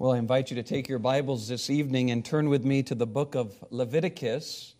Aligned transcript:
Well, 0.00 0.12
I 0.12 0.18
invite 0.18 0.50
you 0.50 0.54
to 0.54 0.62
take 0.62 0.88
your 0.88 1.00
Bibles 1.00 1.48
this 1.48 1.68
evening 1.70 2.12
and 2.12 2.24
turn 2.24 2.48
with 2.48 2.64
me 2.64 2.84
to 2.84 2.94
the 2.94 3.04
book 3.04 3.34
of 3.34 3.52
Leviticus, 3.70 4.76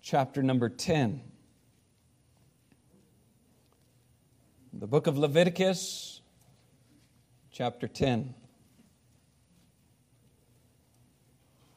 chapter 0.00 0.44
number 0.44 0.68
10. 0.68 1.20
The 4.74 4.86
book 4.86 5.08
of 5.08 5.18
Leviticus, 5.18 6.20
chapter 7.50 7.88
10. 7.88 8.32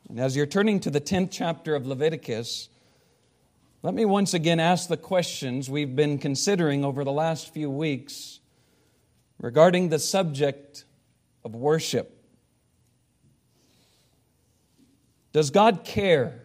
And 0.09 0.19
as 0.19 0.35
you're 0.35 0.45
turning 0.45 0.81
to 0.81 0.91
the 0.91 1.01
10th 1.01 1.29
chapter 1.31 1.73
of 1.73 1.87
Leviticus, 1.87 2.69
let 3.81 3.95
me 3.95 4.05
once 4.05 4.35
again 4.35 4.59
ask 4.59 4.87
the 4.87 4.97
questions 4.97 5.67
we've 5.67 5.95
been 5.95 6.19
considering 6.19 6.85
over 6.85 7.03
the 7.03 7.11
last 7.11 7.51
few 7.51 7.71
weeks 7.71 8.39
regarding 9.39 9.89
the 9.89 9.97
subject 9.97 10.85
of 11.43 11.55
worship. 11.55 12.19
Does 15.31 15.49
God 15.49 15.83
care 15.83 16.41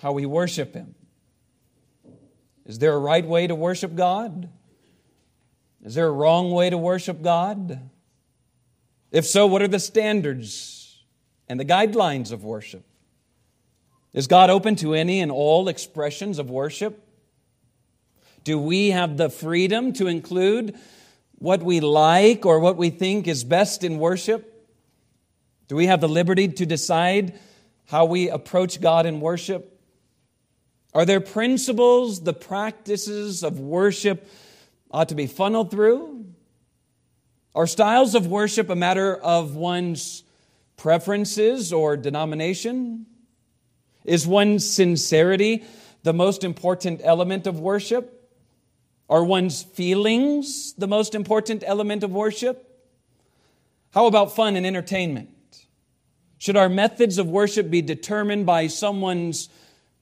how 0.00 0.12
we 0.12 0.26
worship 0.26 0.74
Him? 0.74 0.94
Is 2.64 2.78
there 2.78 2.94
a 2.94 2.98
right 2.98 3.26
way 3.26 3.46
to 3.46 3.54
worship 3.54 3.94
God? 3.94 4.48
Is 5.82 5.94
there 5.94 6.06
a 6.06 6.12
wrong 6.12 6.50
way 6.50 6.70
to 6.70 6.78
worship 6.78 7.22
God? 7.22 7.90
If 9.10 9.26
so, 9.26 9.46
what 9.46 9.62
are 9.62 9.68
the 9.68 9.80
standards 9.80 11.02
and 11.48 11.58
the 11.58 11.64
guidelines 11.64 12.30
of 12.30 12.44
worship? 12.44 12.84
Is 14.12 14.26
God 14.26 14.50
open 14.50 14.76
to 14.76 14.94
any 14.94 15.20
and 15.20 15.30
all 15.32 15.68
expressions 15.68 16.38
of 16.38 16.50
worship? 16.50 17.04
Do 18.44 18.58
we 18.58 18.90
have 18.90 19.16
the 19.16 19.30
freedom 19.30 19.92
to 19.94 20.06
include 20.06 20.76
what 21.38 21.62
we 21.62 21.80
like 21.80 22.44
or 22.44 22.60
what 22.60 22.76
we 22.76 22.90
think 22.90 23.28
is 23.28 23.44
best 23.44 23.84
in 23.84 23.98
worship? 23.98 24.54
Do 25.68 25.76
we 25.76 25.86
have 25.86 26.00
the 26.00 26.08
liberty 26.08 26.48
to 26.48 26.66
decide 26.66 27.38
how 27.86 28.06
we 28.06 28.28
approach 28.28 28.80
God 28.80 29.06
in 29.06 29.20
worship? 29.20 29.80
Are 30.94 31.04
there 31.04 31.20
principles, 31.20 32.22
the 32.22 32.32
practices 32.32 33.44
of 33.44 33.60
worship 33.60 34.28
ought 34.90 35.10
to 35.10 35.14
be 35.14 35.26
funneled 35.26 35.70
through? 35.70 36.26
Are 37.54 37.66
styles 37.66 38.14
of 38.14 38.26
worship 38.26 38.70
a 38.70 38.76
matter 38.76 39.14
of 39.16 39.54
one's 39.54 40.24
preferences 40.76 41.72
or 41.72 41.96
denomination? 41.96 43.06
Is 44.04 44.26
one's 44.26 44.68
sincerity 44.68 45.64
the 46.02 46.14
most 46.14 46.44
important 46.44 47.00
element 47.04 47.46
of 47.46 47.60
worship? 47.60 48.17
Are 49.08 49.24
one's 49.24 49.62
feelings 49.62 50.74
the 50.74 50.86
most 50.86 51.14
important 51.14 51.64
element 51.66 52.04
of 52.04 52.12
worship? 52.12 52.64
How 53.92 54.06
about 54.06 54.36
fun 54.36 54.56
and 54.56 54.66
entertainment? 54.66 55.30
Should 56.36 56.56
our 56.56 56.68
methods 56.68 57.18
of 57.18 57.26
worship 57.26 57.70
be 57.70 57.82
determined 57.82 58.46
by 58.46 58.66
someone's 58.66 59.48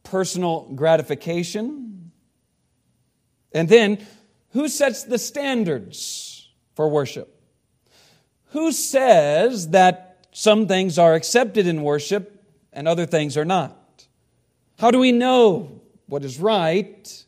personal 0.02 0.70
gratification? 0.74 2.10
And 3.52 3.68
then, 3.68 4.04
who 4.50 4.68
sets 4.68 5.04
the 5.04 5.18
standards 5.18 6.48
for 6.74 6.88
worship? 6.88 7.40
Who 8.50 8.72
says 8.72 9.70
that 9.70 10.26
some 10.32 10.66
things 10.66 10.98
are 10.98 11.14
accepted 11.14 11.66
in 11.66 11.82
worship 11.82 12.44
and 12.72 12.86
other 12.86 13.06
things 13.06 13.36
are 13.36 13.44
not? 13.44 14.06
How 14.78 14.90
do 14.90 14.98
we 14.98 15.12
know 15.12 15.80
what 16.06 16.24
is 16.24 16.38
right 16.38 17.24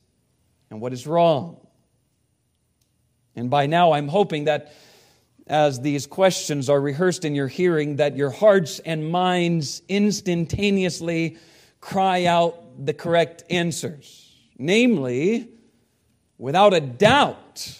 and 0.70 0.80
what 0.80 0.92
is 0.92 1.06
wrong? 1.06 1.66
And 3.38 3.50
by 3.50 3.66
now, 3.66 3.92
I'm 3.92 4.08
hoping 4.08 4.44
that 4.44 4.72
as 5.46 5.80
these 5.80 6.06
questions 6.06 6.68
are 6.68 6.80
rehearsed 6.80 7.24
in 7.24 7.34
your 7.34 7.48
hearing, 7.48 7.96
that 7.96 8.16
your 8.16 8.30
hearts 8.30 8.80
and 8.80 9.10
minds 9.10 9.80
instantaneously 9.88 11.38
cry 11.80 12.24
out 12.24 12.84
the 12.84 12.92
correct 12.92 13.44
answers. 13.48 14.36
Namely, 14.58 15.48
without 16.36 16.74
a 16.74 16.80
doubt, 16.80 17.78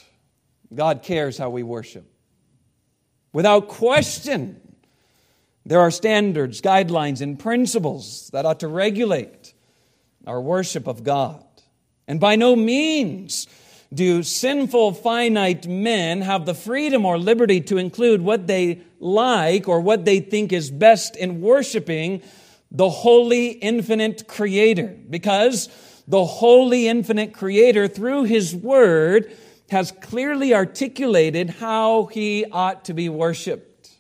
God 0.73 1.03
cares 1.03 1.37
how 1.37 1.51
we 1.51 1.65
worship. 1.65 2.09
Without 3.33 3.69
question, 3.69 4.61
there 5.67 5.81
are 5.81 5.91
standards, 5.91 6.63
guidelines, 6.63 7.21
and 7.21 7.39
principles 7.39 8.31
that 8.33 8.47
ought 8.47 8.61
to 8.61 8.69
regulate 8.69 9.55
our 10.25 10.41
worship 10.41 10.87
of 10.87 11.03
God. 11.03 11.45
And 12.07 12.21
by 12.21 12.37
no 12.37 12.55
means 12.55 13.49
do 13.93 14.23
sinful, 14.23 14.93
finite 14.93 15.67
men 15.67 16.21
have 16.21 16.45
the 16.45 16.55
freedom 16.55 17.07
or 17.07 17.19
liberty 17.19 17.61
to 17.63 17.79
include 17.79 18.21
what 18.21 18.47
they 18.47 18.83
like 19.01 19.69
or 19.69 19.81
what 19.81 20.05
they 20.05 20.21
think 20.21 20.53
is 20.53 20.71
best 20.71 21.17
in 21.17 21.41
worshiping 21.41 22.23
the 22.71 22.91
holy, 22.91 23.49
infinite 23.49 24.29
Creator? 24.29 24.95
Because 25.09 25.69
the 26.07 26.25
holy, 26.25 26.87
infinite 26.87 27.33
Creator, 27.33 27.89
through 27.89 28.25
His 28.25 28.55
Word, 28.55 29.35
has 29.71 29.91
clearly 29.91 30.55
articulated 30.55 31.49
how 31.51 32.07
He 32.07 32.45
ought 32.53 32.85
to 32.87 32.95
be 32.95 33.09
worshiped. 33.09 33.91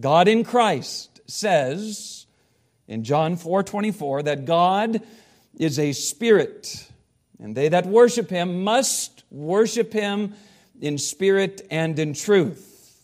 God 0.00 0.28
in 0.28 0.44
Christ 0.44 1.20
says 1.26 2.26
in 2.88 3.04
John 3.04 3.36
4 3.36 3.62
24 3.62 4.22
that 4.24 4.44
God 4.44 5.02
is 5.58 5.78
a 5.78 5.92
spirit 5.92 6.88
and 7.40 7.54
they 7.54 7.68
that 7.68 7.86
worship 7.86 8.30
him 8.30 8.64
must 8.64 9.24
worship 9.30 9.92
him 9.92 10.34
in 10.80 10.98
spirit 10.98 11.66
and 11.70 11.98
in 11.98 12.14
truth. 12.14 13.00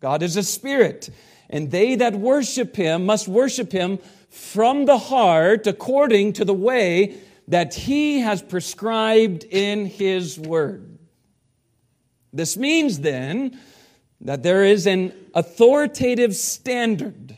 God 0.00 0.22
is 0.22 0.36
a 0.36 0.42
spirit, 0.42 1.10
and 1.48 1.70
they 1.70 1.96
that 1.96 2.14
worship 2.14 2.76
him 2.76 3.06
must 3.06 3.28
worship 3.28 3.72
him 3.72 3.98
from 4.30 4.86
the 4.86 4.98
heart 4.98 5.66
according 5.66 6.34
to 6.34 6.44
the 6.44 6.54
way 6.54 7.18
that 7.48 7.74
he 7.74 8.20
has 8.20 8.42
prescribed 8.42 9.44
in 9.44 9.86
his 9.86 10.38
word. 10.38 10.98
This 12.32 12.56
means 12.56 13.00
then 13.00 13.58
that 14.20 14.42
there 14.42 14.64
is 14.64 14.86
an 14.86 15.12
authoritative 15.34 16.36
standard 16.36 17.36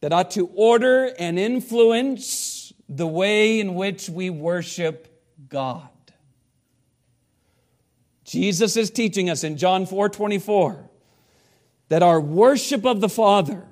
that 0.00 0.12
ought 0.12 0.30
to 0.32 0.46
order 0.54 1.12
and 1.18 1.38
influence 1.38 2.72
the 2.88 3.06
way 3.06 3.60
in 3.60 3.74
which 3.74 4.08
we 4.08 4.30
worship 4.30 5.09
God. 5.50 5.88
Jesus 8.24 8.76
is 8.76 8.90
teaching 8.90 9.28
us 9.28 9.44
in 9.44 9.56
John 9.56 9.86
4 9.86 10.08
24 10.08 10.88
that 11.88 12.02
our 12.02 12.20
worship 12.20 12.86
of 12.86 13.00
the 13.00 13.08
Father 13.08 13.64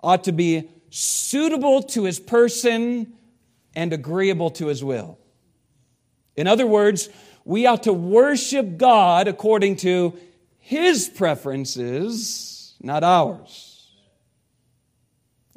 ought 0.00 0.24
to 0.24 0.32
be 0.32 0.70
suitable 0.90 1.82
to 1.82 2.04
his 2.04 2.20
person 2.20 3.12
and 3.74 3.92
agreeable 3.92 4.50
to 4.50 4.68
his 4.68 4.84
will. 4.84 5.18
In 6.36 6.46
other 6.46 6.66
words, 6.66 7.08
we 7.44 7.66
ought 7.66 7.82
to 7.82 7.92
worship 7.92 8.76
God 8.76 9.26
according 9.26 9.76
to 9.76 10.16
his 10.58 11.08
preferences, 11.08 12.74
not 12.80 13.02
ours. 13.02 13.90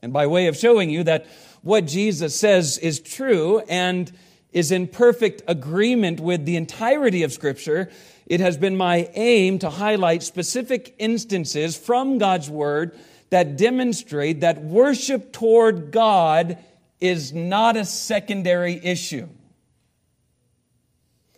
And 0.02 0.12
by 0.12 0.28
way 0.28 0.48
of 0.48 0.58
showing 0.58 0.90
you 0.90 1.04
that 1.04 1.28
what 1.62 1.86
Jesus 1.86 2.36
says 2.36 2.78
is 2.78 3.00
true 3.00 3.60
and 3.70 4.12
is 4.52 4.72
in 4.72 4.88
perfect 4.88 5.42
agreement 5.48 6.20
with 6.20 6.46
the 6.46 6.56
entirety 6.56 7.24
of 7.24 7.32
Scripture, 7.32 7.90
it 8.26 8.40
has 8.40 8.58
been 8.58 8.76
my 8.76 9.10
aim 9.14 9.60
to 9.60 9.70
highlight 9.70 10.24
specific 10.24 10.96
instances 10.98 11.78
from 11.78 12.18
God's 12.18 12.50
Word 12.50 12.98
that 13.30 13.58
demonstrate 13.58 14.42
that 14.42 14.64
worship 14.64 15.32
toward 15.32 15.92
God 15.92 16.58
is 17.00 17.34
not 17.34 17.78
a 17.78 17.86
secondary 17.86 18.80
issue. 18.84 19.28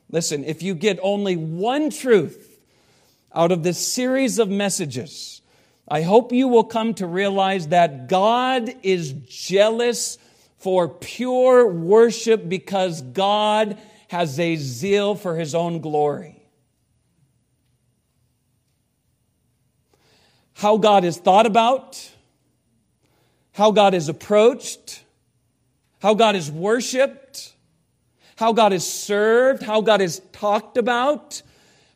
Listen, 0.09 0.43
if 0.43 0.61
you 0.61 0.75
get 0.75 0.99
only 1.01 1.35
one 1.35 1.89
truth 1.89 2.59
out 3.33 3.51
of 3.51 3.63
this 3.63 3.85
series 3.85 4.39
of 4.39 4.49
messages, 4.49 5.41
I 5.87 6.01
hope 6.01 6.31
you 6.31 6.47
will 6.47 6.63
come 6.63 6.93
to 6.95 7.07
realize 7.07 7.69
that 7.69 8.07
God 8.07 8.73
is 8.83 9.11
jealous 9.11 10.17
for 10.61 10.87
pure 10.87 11.67
worship 11.67 12.47
because 12.47 13.01
God 13.01 13.77
has 14.09 14.39
a 14.39 14.55
zeal 14.57 15.15
for 15.15 15.35
his 15.35 15.55
own 15.55 15.79
glory. 15.79 16.43
How 20.53 20.77
God 20.77 21.03
is 21.03 21.17
thought 21.17 21.47
about, 21.47 22.11
how 23.53 23.71
God 23.71 23.95
is 23.95 24.07
approached, 24.07 25.03
how 25.99 26.13
God 26.13 26.35
is 26.35 26.51
worshiped, 26.51 27.53
how 28.35 28.53
God 28.53 28.71
is 28.71 28.85
served, 28.85 29.63
how 29.63 29.81
God 29.81 30.01
is 30.01 30.21
talked 30.31 30.77
about, 30.77 31.41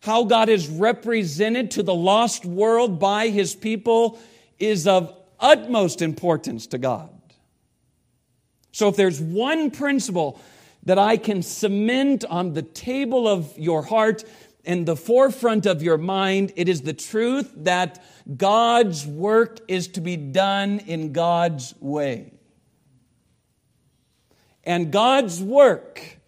how 0.01 0.23
God 0.23 0.49
is 0.49 0.67
represented 0.67 1.71
to 1.71 1.83
the 1.83 1.93
lost 1.93 2.45
world 2.45 2.99
by 2.99 3.29
his 3.29 3.53
people 3.53 4.19
is 4.57 4.87
of 4.87 5.15
utmost 5.39 6.01
importance 6.01 6.67
to 6.67 6.77
God. 6.77 7.14
So 8.75 8.89
if 8.89 8.97
there's 8.97 9.21
one 9.21 9.71
principle 9.71 10.37
that 10.83 10.99
I 10.99 11.15
can 11.15 11.43
cement 11.43 12.25
on 12.25 12.51
the 12.51 12.61
table 12.61 13.25
of 13.25 13.57
your 13.57 13.83
heart 13.83 14.25
and 14.65 14.85
the 14.85 14.97
forefront 14.97 15.65
of 15.65 15.81
your 15.81 15.97
mind, 15.97 16.51
it 16.57 16.67
is 16.67 16.81
the 16.81 16.91
truth 16.91 17.53
that 17.55 18.03
God's 18.35 19.07
work 19.07 19.61
is 19.69 19.87
to 19.89 20.01
be 20.01 20.17
done 20.17 20.79
in 20.79 21.13
God's 21.13 21.73
way. 21.79 22.33
And 24.65 24.91
God's 24.91 25.41
work 25.41 26.19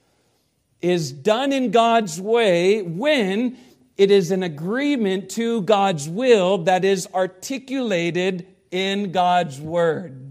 is 0.81 1.11
done 1.11 1.51
in 1.51 1.71
God's 1.71 2.21
way 2.21 2.81
when 2.81 3.57
it 3.97 4.09
is 4.09 4.31
an 4.31 4.43
agreement 4.43 5.31
to 5.31 5.63
God's 5.63 6.07
will 6.07 6.59
that 6.59 6.85
is 6.85 7.09
articulated 7.13 8.47
in 8.71 9.11
God's 9.11 9.59
word. 9.59 10.26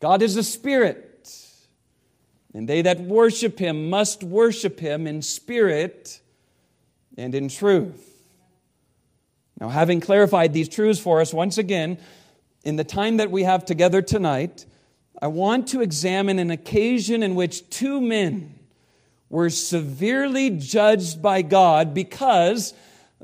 God 0.00 0.22
is 0.22 0.36
a 0.36 0.42
spirit, 0.42 1.28
and 2.54 2.68
they 2.68 2.82
that 2.82 3.00
worship 3.00 3.58
him 3.58 3.90
must 3.90 4.22
worship 4.22 4.78
him 4.78 5.06
in 5.06 5.22
spirit 5.22 6.20
and 7.16 7.34
in 7.34 7.48
truth. 7.48 8.04
Now, 9.60 9.68
having 9.68 10.00
clarified 10.00 10.52
these 10.52 10.68
truths 10.68 11.00
for 11.00 11.20
us 11.20 11.34
once 11.34 11.58
again, 11.58 11.98
in 12.64 12.76
the 12.76 12.84
time 12.84 13.16
that 13.16 13.30
we 13.30 13.42
have 13.42 13.64
together 13.64 14.02
tonight, 14.02 14.66
I 15.20 15.26
want 15.26 15.68
to 15.68 15.80
examine 15.80 16.38
an 16.38 16.52
occasion 16.52 17.24
in 17.24 17.34
which 17.34 17.68
two 17.70 18.00
men 18.00 18.54
were 19.28 19.50
severely 19.50 20.50
judged 20.50 21.20
by 21.20 21.42
God 21.42 21.92
because, 21.92 22.72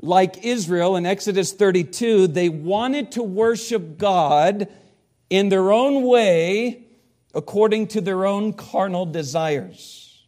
like 0.01 0.45
Israel 0.45 0.97
in 0.97 1.05
Exodus 1.05 1.53
32, 1.53 2.27
they 2.27 2.49
wanted 2.49 3.13
to 3.13 3.23
worship 3.23 3.97
God 3.97 4.67
in 5.29 5.49
their 5.49 5.71
own 5.71 6.03
way 6.03 6.85
according 7.33 7.87
to 7.87 8.01
their 8.01 8.25
own 8.25 8.53
carnal 8.53 9.05
desires. 9.05 10.25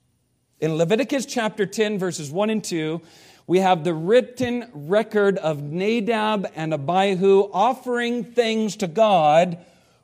In 0.59 0.75
Leviticus 0.75 1.25
chapter 1.25 1.65
10, 1.65 1.99
verses 1.99 2.31
1 2.31 2.49
and 2.49 2.63
2, 2.63 3.01
we 3.45 3.59
have 3.59 3.83
the 3.83 3.93
written 3.93 4.69
record 4.73 5.37
of 5.37 5.63
Nadab 5.63 6.51
and 6.55 6.73
Abihu 6.73 7.49
offering 7.53 8.25
things 8.25 8.75
to 8.77 8.87
God 8.87 9.59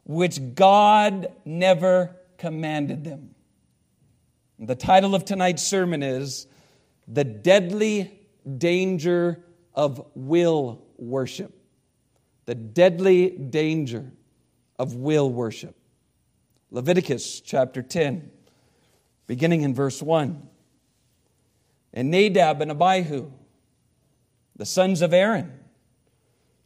which 0.05 0.55
God 0.55 1.27
never 1.43 2.15
commanded 2.37 3.03
them. 3.03 3.35
The 4.59 4.75
title 4.75 5.15
of 5.15 5.25
tonight's 5.25 5.63
sermon 5.63 6.03
is 6.03 6.47
The 7.07 7.23
Deadly 7.23 8.11
Danger 8.57 9.43
of 9.73 10.05
Will 10.15 10.85
Worship. 10.97 11.53
The 12.45 12.55
Deadly 12.55 13.29
Danger 13.29 14.11
of 14.83 14.95
Will 14.95 15.29
Worship. 15.29 15.77
Leviticus 16.69 17.39
chapter 17.39 17.81
10, 17.81 18.29
beginning 19.27 19.61
in 19.61 19.73
verse 19.73 20.01
1. 20.01 20.45
And 21.93 22.11
Nadab 22.11 22.61
and 22.61 22.69
Abihu, 22.69 23.31
the 24.57 24.65
sons 24.65 25.01
of 25.01 25.13
Aaron, 25.13 25.57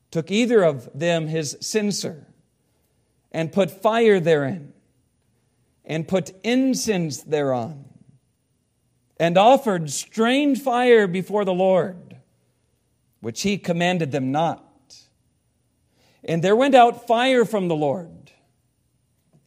took 0.09 0.31
either 0.31 0.63
of 0.63 0.89
them 0.95 1.27
his 1.27 1.57
censer 1.61 2.25
and 3.31 3.51
put 3.51 3.69
fire 3.69 4.19
therein 4.19 4.73
and 5.85 6.07
put 6.07 6.31
incense 6.43 7.21
thereon 7.21 7.85
and 9.19 9.37
offered 9.37 9.91
strange 9.91 10.59
fire 10.59 11.05
before 11.05 11.45
the 11.45 11.53
Lord, 11.53 12.17
which 13.19 13.43
he 13.43 13.59
commanded 13.59 14.11
them 14.11 14.31
not. 14.31 14.66
And 16.27 16.43
there 16.43 16.55
went 16.55 16.75
out 16.75 17.07
fire 17.07 17.45
from 17.45 17.67
the 17.67 17.75
Lord 17.75 18.31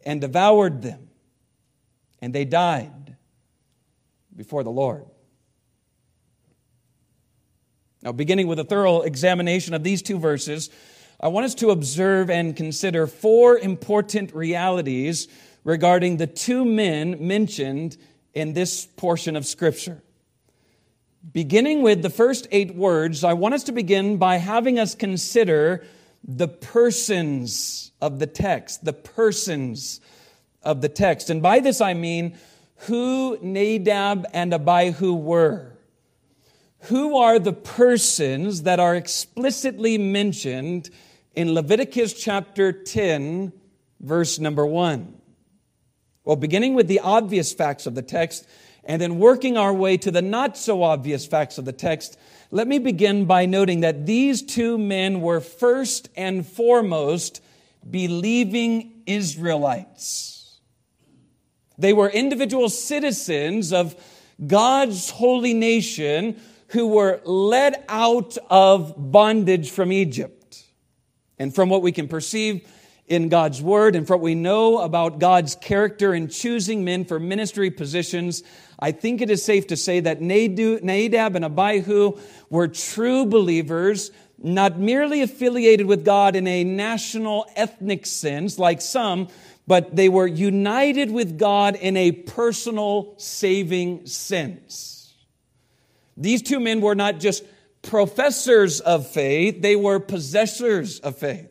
and 0.05 0.21
devoured 0.21 0.83
them, 0.83 1.11
and 2.21 2.35
they 2.35 2.45
died 2.45 3.17
before 4.35 4.65
the 4.65 4.71
Lord. 4.71 5.05
Now, 8.03 8.13
beginning 8.13 8.47
with 8.47 8.59
a 8.59 8.65
thorough 8.65 9.03
examination 9.03 9.75
of 9.75 9.83
these 9.83 10.01
two 10.01 10.19
verses, 10.19 10.71
I 11.21 11.29
want 11.29 11.45
us 11.45 11.55
to 11.57 11.71
observe 11.71 12.31
and 12.31 12.57
consider 12.57 13.07
four 13.07 13.59
important 13.59 14.35
realities 14.35 15.29
regarding 15.65 16.17
the 16.17 16.27
two 16.27 16.65
men 16.65 17.27
mentioned 17.27 17.99
in 18.33 18.55
this 18.55 18.87
portion 18.87 19.37
of 19.37 19.45
Scripture. 19.45 20.03
Beginning 21.31 21.83
with 21.83 22.01
the 22.01 22.09
first 22.09 22.49
eight 22.51 22.75
words, 22.75 23.23
I 23.23 23.35
want 23.35 23.53
us 23.53 23.65
to 23.65 23.73
begin 23.73 24.17
by 24.17 24.37
having 24.37 24.79
us 24.79 24.95
consider 24.95 25.85
the 26.23 26.49
persons 26.49 27.93
of 28.01 28.19
the 28.19 28.27
text, 28.27 28.85
the 28.85 28.93
persons 28.93 30.01
of 30.63 30.81
the 30.81 30.89
text. 30.89 31.31
And 31.31 31.43
by 31.43 31.61
this 31.61 31.81
I 31.81 31.95
mean 31.95 32.37
who 32.87 33.39
Nadab 33.43 34.27
and 34.33 34.53
Abihu 34.55 35.15
were. 35.15 35.77
Who 36.85 37.19
are 37.19 37.39
the 37.39 37.53
persons 37.53 38.63
that 38.63 38.81
are 38.81 38.97
explicitly 38.97 39.99
mentioned 39.99 40.89
in 41.35 41.53
Leviticus 41.53 42.15
chapter 42.15 42.73
10, 42.73 43.53
verse 44.01 44.39
number 44.39 44.65
1? 44.65 45.15
Well, 46.25 46.37
beginning 46.37 46.75
with 46.75 46.89
the 46.89 47.01
obvious 47.01 47.53
facts 47.53 47.87
of 47.87 47.95
the 47.95 48.03
text 48.03 48.47
and 48.85 49.01
then 49.01 49.19
working 49.19 49.59
our 49.59 49.75
way 49.75 49.99
to 49.99 50.11
the 50.11 50.23
not 50.23 50.57
so 50.57 50.83
obvious 50.83 51.27
facts 51.27 51.59
of 51.59 51.67
the 51.67 51.73
text, 51.73 52.19
let 52.51 52.67
me 52.67 52.79
begin 52.79 53.27
by 53.27 53.47
noting 53.47 53.81
that 53.81 54.07
these 54.07 54.43
two 54.43 54.77
men 54.77 55.21
were 55.21 55.41
first 55.41 56.09
and 56.17 56.47
foremost 56.47 57.41
believing 57.89 59.03
Israelites. 59.07 60.59
They 61.79 61.93
were 61.93 62.09
individual 62.09 62.69
citizens 62.69 63.73
of 63.73 63.95
God's 64.45 65.11
holy 65.11 65.55
nation 65.55 66.41
who 66.69 66.89
were 66.89 67.21
led 67.25 67.85
out 67.89 68.37
of 68.49 68.95
bondage 68.97 69.71
from 69.71 69.93
Egypt. 69.93 70.65
And 71.39 71.55
from 71.55 71.69
what 71.69 71.83
we 71.83 71.93
can 71.93 72.07
perceive 72.07 72.69
in 73.11 73.29
God's 73.29 73.61
word 73.61 73.97
and 73.97 74.07
from 74.07 74.21
what 74.21 74.25
we 74.25 74.37
know 74.37 74.79
about 74.79 75.19
God's 75.19 75.57
character 75.57 76.15
in 76.15 76.29
choosing 76.29 76.85
men 76.85 77.05
for 77.05 77.19
ministry 77.19 77.69
positions, 77.69 78.45
I 78.79 78.93
think 78.93 79.21
it 79.21 79.31
is 79.31 79.45
safe 79.45 79.67
to 79.67 79.77
say 79.77 79.99
that 79.99 80.23
Nadab 80.23 81.35
and 81.35 81.45
Abihu 81.45 82.17
were 82.51 82.69
true 82.69 83.27
believers, 83.27 84.13
not 84.39 84.79
merely 84.79 85.23
affiliated 85.23 85.87
with 85.87 86.05
God 86.05 86.37
in 86.37 86.47
a 86.47 86.63
national 86.63 87.47
ethnic 87.57 88.07
sense 88.07 88.61
like 88.61 88.81
some, 88.81 89.27
but 89.67 89.97
they 89.97 90.09
were 90.09 90.29
united 90.29 91.11
with 91.11 91.37
God 91.37 91.75
in 91.75 91.97
a 91.97 92.13
personal 92.13 93.15
saving 93.17 94.07
sense. 94.07 95.15
These 96.17 96.43
two 96.43 96.61
men 96.61 96.81
were 96.81 96.95
not 96.95 97.19
just 97.19 97.45
professors 97.83 98.79
of 98.79 99.09
faith, 99.09 99.63
they 99.63 99.75
were 99.75 99.99
possessors 99.99 101.01
of 101.01 101.19
faith. 101.19 101.49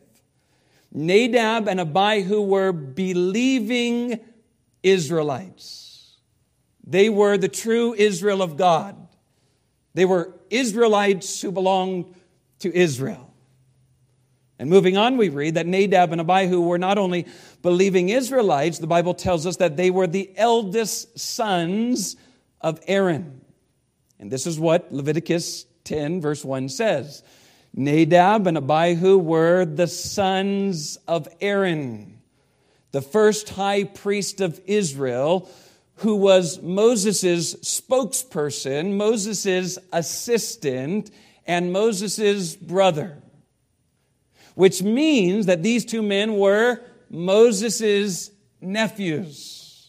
Nadab 0.92 1.68
and 1.68 1.80
Abihu 1.80 2.42
were 2.42 2.72
believing 2.72 4.20
Israelites. 4.82 6.16
They 6.84 7.08
were 7.08 7.38
the 7.38 7.48
true 7.48 7.94
Israel 7.94 8.42
of 8.42 8.56
God. 8.56 8.96
They 9.94 10.04
were 10.04 10.34
Israelites 10.50 11.40
who 11.40 11.52
belonged 11.52 12.14
to 12.60 12.74
Israel. 12.74 13.32
And 14.58 14.68
moving 14.68 14.96
on, 14.96 15.16
we 15.16 15.30
read 15.30 15.54
that 15.54 15.66
Nadab 15.66 16.12
and 16.12 16.20
Abihu 16.20 16.60
were 16.60 16.78
not 16.78 16.98
only 16.98 17.26
believing 17.62 18.10
Israelites, 18.10 18.78
the 18.78 18.86
Bible 18.86 19.14
tells 19.14 19.46
us 19.46 19.56
that 19.56 19.76
they 19.76 19.90
were 19.90 20.06
the 20.06 20.30
eldest 20.36 21.18
sons 21.18 22.16
of 22.60 22.78
Aaron. 22.86 23.40
And 24.18 24.30
this 24.30 24.46
is 24.46 24.60
what 24.60 24.92
Leviticus 24.92 25.64
10, 25.84 26.20
verse 26.20 26.44
1 26.44 26.68
says 26.68 27.22
Nadab 27.74 28.46
and 28.46 28.58
Abihu 28.58 29.18
were 29.18 29.64
the 29.64 29.86
sons 29.86 30.98
of 31.06 31.28
Aaron, 31.40 32.18
the 32.92 33.02
first 33.02 33.50
high 33.50 33.84
priest 33.84 34.40
of 34.40 34.60
Israel, 34.66 35.48
who 35.96 36.16
was 36.16 36.60
Moses' 36.62 37.54
spokesperson, 37.56 38.96
Moses' 38.96 39.78
assistant, 39.92 41.10
and 41.46 41.72
Moses' 41.72 42.56
brother. 42.56 43.18
Which 44.54 44.82
means 44.82 45.46
that 45.46 45.62
these 45.62 45.84
two 45.84 46.02
men 46.02 46.36
were 46.36 46.80
Moses' 47.08 48.30
nephews. 48.60 49.88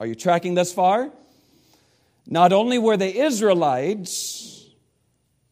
Are 0.00 0.06
you 0.06 0.14
tracking 0.14 0.54
thus 0.54 0.72
far? 0.72 1.10
Not 2.26 2.52
only 2.52 2.78
were 2.78 2.96
they 2.96 3.14
Israelites, 3.14 4.63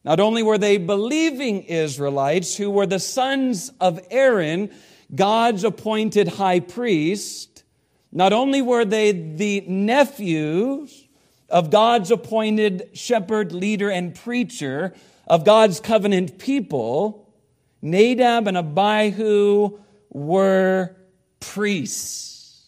not 0.04 0.21
only 0.21 0.42
were 0.42 0.59
they 0.59 0.78
believing 0.78 1.62
Israelites 1.62 2.56
who 2.56 2.71
were 2.71 2.87
the 2.87 2.99
sons 2.99 3.71
of 3.80 4.00
Aaron, 4.11 4.71
God's 5.14 5.64
appointed 5.64 6.28
high 6.28 6.61
priest, 6.61 7.64
not 8.11 8.32
only 8.32 8.62
were 8.62 8.85
they 8.85 9.12
the 9.12 9.61
nephews 9.66 11.06
of 11.49 11.71
God's 11.71 12.11
appointed 12.11 12.90
shepherd, 12.94 13.52
leader, 13.52 13.90
and 13.90 14.14
preacher 14.14 14.94
of 15.26 15.44
God's 15.44 15.80
covenant 15.80 16.38
people, 16.38 17.32
Nadab 17.80 18.49
and 18.49 18.56
Abihu 18.56 19.78
were 20.11 20.97
priests. 21.40 22.66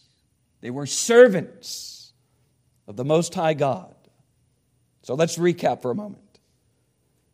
They 0.61 0.69
were 0.69 0.85
servants 0.85 2.13
of 2.87 2.95
the 2.95 3.05
Most 3.05 3.33
High 3.33 3.53
God. 3.53 3.93
So 5.01 5.15
let's 5.15 5.37
recap 5.37 5.81
for 5.81 5.91
a 5.91 5.95
moment. 5.95 6.24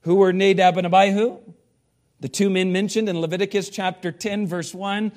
Who 0.02 0.16
were 0.16 0.34
Nadab 0.34 0.78
and 0.78 0.88
Abihu? 0.88 1.40
The 2.20 2.30
two 2.30 2.50
men 2.50 2.72
mentioned 2.72 3.10
in 3.10 3.20
Leviticus 3.20 3.70
chapter 3.70 4.12
10, 4.12 4.48
verse 4.48 4.74
1. 4.74 5.12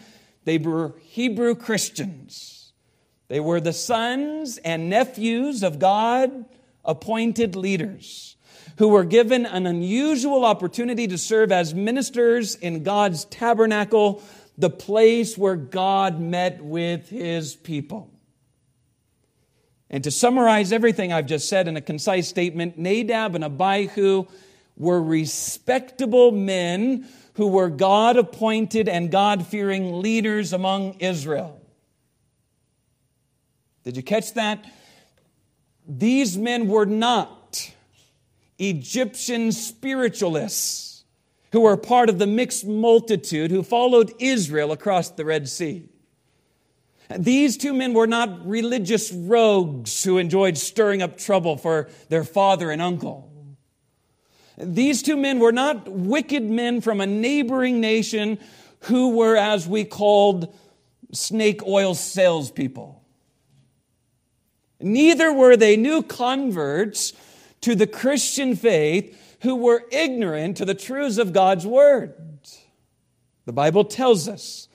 They 0.45 0.59
were 0.59 0.95
Hebrew 1.03 1.55
Christians. 1.55 2.73
They 3.29 3.41
were 3.41 3.61
the 3.61 3.73
sons 3.73 4.59
and 4.59 4.91
nephews 4.91 5.62
of 5.62 5.79
God 5.79 6.45
appointed 6.85 7.57
leaders 7.57 8.37
who 8.76 8.88
were 8.88 9.05
given 9.05 9.47
an 9.47 9.67
unusual 9.67 10.45
opportunity 10.45 11.07
to 11.07 11.17
serve 11.17 11.53
as 11.53 11.75
ministers 11.75 12.55
in 12.57 12.83
God's 12.83 13.25
tabernacle, 13.26 14.23
the 14.59 14.71
place 14.71 15.38
where 15.38 15.57
God 15.57 16.21
met 16.21 16.62
with 16.62 17.09
his 17.09 17.55
people. 17.55 18.11
And 19.88 20.03
to 20.05 20.11
summarize 20.11 20.73
everything 20.73 21.12
I've 21.12 21.26
just 21.26 21.49
said 21.49 21.69
in 21.69 21.76
a 21.76 21.81
concise 21.81 22.29
statement, 22.29 22.76
Nadab 22.76 23.35
and 23.35 23.45
Abihu 23.45 24.26
were 24.76 25.02
respectable 25.02 26.33
men 26.33 27.09
who 27.35 27.47
were 27.47 27.69
God 27.69 28.16
appointed 28.16 28.88
and 28.88 29.11
God 29.11 29.47
fearing 29.47 30.00
leaders 30.00 30.52
among 30.52 30.95
Israel. 31.00 31.61
Did 33.85 33.97
you 33.97 34.02
catch 34.02 34.35
that? 34.35 34.64
These 35.87 36.38
men 36.38 36.69
were 36.69 36.87
not 36.87 37.71
Egyptian 38.59 39.52
spiritualists 39.52 41.04
who 41.52 41.61
were 41.61 41.76
part 41.76 42.09
of 42.09 42.19
the 42.19 42.26
mixed 42.26 42.66
multitude 42.66 43.50
who 43.50 43.62
followed 43.62 44.12
Israel 44.19 44.73
across 44.73 45.11
the 45.11 45.25
Red 45.25 45.49
Sea. 45.49 45.88
These 47.16 47.59
two 47.59 47.75
men 47.75 47.93
were 47.93 48.07
not 48.07 48.47
religious 48.47 49.12
rogues 49.12 50.02
who 50.02 50.19
enjoyed 50.19 50.57
stirring 50.57 51.02
up 51.02 51.19
trouble 51.19 51.57
for 51.57 51.90
their 52.09 52.25
father 52.25 52.71
and 52.71 52.81
uncle. 52.81 53.31
These 54.56 55.02
two 55.02 55.16
men 55.16 55.38
were 55.38 55.52
not 55.52 55.88
wicked 55.88 56.44
men 56.44 56.80
from 56.80 57.00
a 57.00 57.06
neighboring 57.06 57.80
nation 57.80 58.38
who 58.80 59.16
were, 59.16 59.37
as 59.37 59.66
we 59.66 59.84
called, 59.84 60.54
snake 61.12 61.62
oil 61.66 61.94
salespeople. 61.94 63.02
Neither 64.80 65.32
were 65.32 65.56
they 65.56 65.76
new 65.76 66.02
converts 66.02 67.12
to 67.62 67.75
the 67.75 67.87
Christian 67.87 68.54
faith 68.54 69.38
who 69.42 69.56
were 69.56 69.84
ignorant 69.90 70.56
to 70.58 70.64
the 70.64 70.75
truths 70.75 71.18
of 71.18 71.32
God's 71.32 71.66
Word. 71.66 72.14
The 73.46 73.52
Bible 73.52 73.84
tells 73.84 74.28
us 74.28 74.68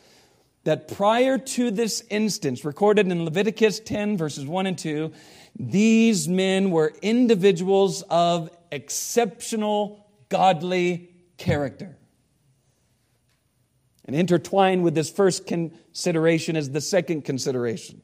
that 0.64 0.88
prior 0.88 1.38
to 1.38 1.72
this 1.72 2.04
instance, 2.10 2.64
recorded 2.64 3.08
in 3.08 3.26
Leviticus 3.26 3.80
10, 3.80 4.18
verses 4.18 4.46
1 4.46 4.68
and 4.68 4.78
2, 4.78 5.12
these 5.58 6.28
men 6.28 6.70
were 6.70 6.94
individuals 7.02 8.04
of 8.10 8.50
exceptional 8.72 10.08
godly 10.30 11.10
character. 11.38 11.98
And 14.06 14.16
intertwined 14.16 14.84
with 14.84 14.96
this 14.96 15.10
first 15.10 15.46
consideration 15.46 16.56
is 16.56 16.72
the 16.72 16.82
second 16.82 17.26
consideration. 17.26 18.02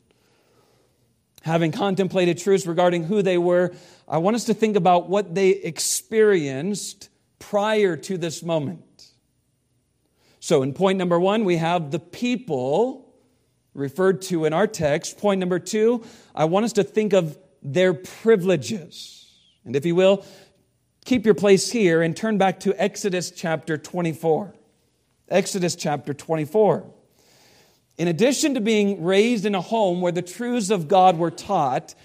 Having 1.42 1.72
contemplated 1.72 2.38
truths 2.38 2.66
regarding 2.66 3.04
who 3.06 3.22
they 3.22 3.38
were, 3.38 3.74
I 4.08 4.20
want 4.20 4.36
us 4.36 4.46
to 4.46 4.54
think 4.54 4.76
about 4.76 5.10
what 5.10 5.34
they 5.34 5.50
experienced 5.50 7.10
prior 7.40 7.96
to 7.98 8.18
this 8.18 8.44
moment. 8.44 9.12
So, 10.40 10.62
in 10.62 10.74
point 10.74 11.00
number 11.00 11.20
one, 11.20 11.44
we 11.44 11.58
have 11.58 11.90
the 11.90 12.00
people 12.00 13.16
referred 13.74 14.22
to 14.24 14.46
in 14.46 14.54
our 14.54 14.68
text. 14.68 15.18
Point 15.18 15.40
number 15.40 15.58
two, 15.58 16.04
I 16.36 16.46
want 16.46 16.66
us 16.66 16.74
to 16.74 16.84
think 16.84 17.14
of 17.14 17.38
their 17.62 17.94
privileges. 17.94 19.34
And 19.66 19.76
if 19.76 19.86
you 19.86 19.96
will, 19.96 20.24
keep 21.06 21.24
your 21.24 21.36
place 21.36 21.72
here 21.72 22.02
and 22.02 22.18
turn 22.18 22.38
back 22.38 22.60
to 22.62 22.74
Exodus 22.82 23.32
chapter 23.32 23.78
24. 23.78 24.54
Exodus 25.30 25.76
chapter 25.76 26.14
24. 26.14 26.84
In 27.98 28.08
addition 28.08 28.56
to 28.56 28.62
being 28.62 29.04
raised 29.04 29.46
in 29.46 29.56
a 29.56 29.62
home 29.62 30.02
where 30.02 30.12
the 30.12 30.22
truths 30.22 30.72
of 30.72 30.88
God 30.88 31.18
were 31.18 31.32
taught, 31.32 31.96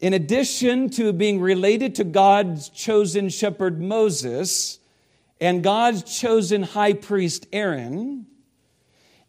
in 0.00 0.14
addition 0.14 0.88
to 0.90 1.12
being 1.12 1.40
related 1.40 1.94
to 1.96 2.04
God's 2.04 2.70
chosen 2.70 3.28
shepherd 3.28 3.80
Moses 3.80 4.78
and 5.40 5.62
God's 5.62 6.02
chosen 6.02 6.62
high 6.62 6.94
priest 6.94 7.46
Aaron, 7.52 8.26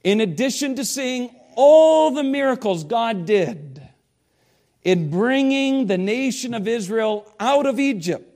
in 0.03 0.21
addition 0.21 0.75
to 0.75 0.85
seeing 0.85 1.29
all 1.55 2.11
the 2.11 2.23
miracles 2.23 2.85
God 2.85 3.25
did 3.25 3.81
in 4.83 5.09
bringing 5.09 5.87
the 5.87 5.97
nation 5.97 6.53
of 6.53 6.67
Israel 6.67 7.31
out 7.39 7.65
of 7.65 7.79
Egypt, 7.79 8.28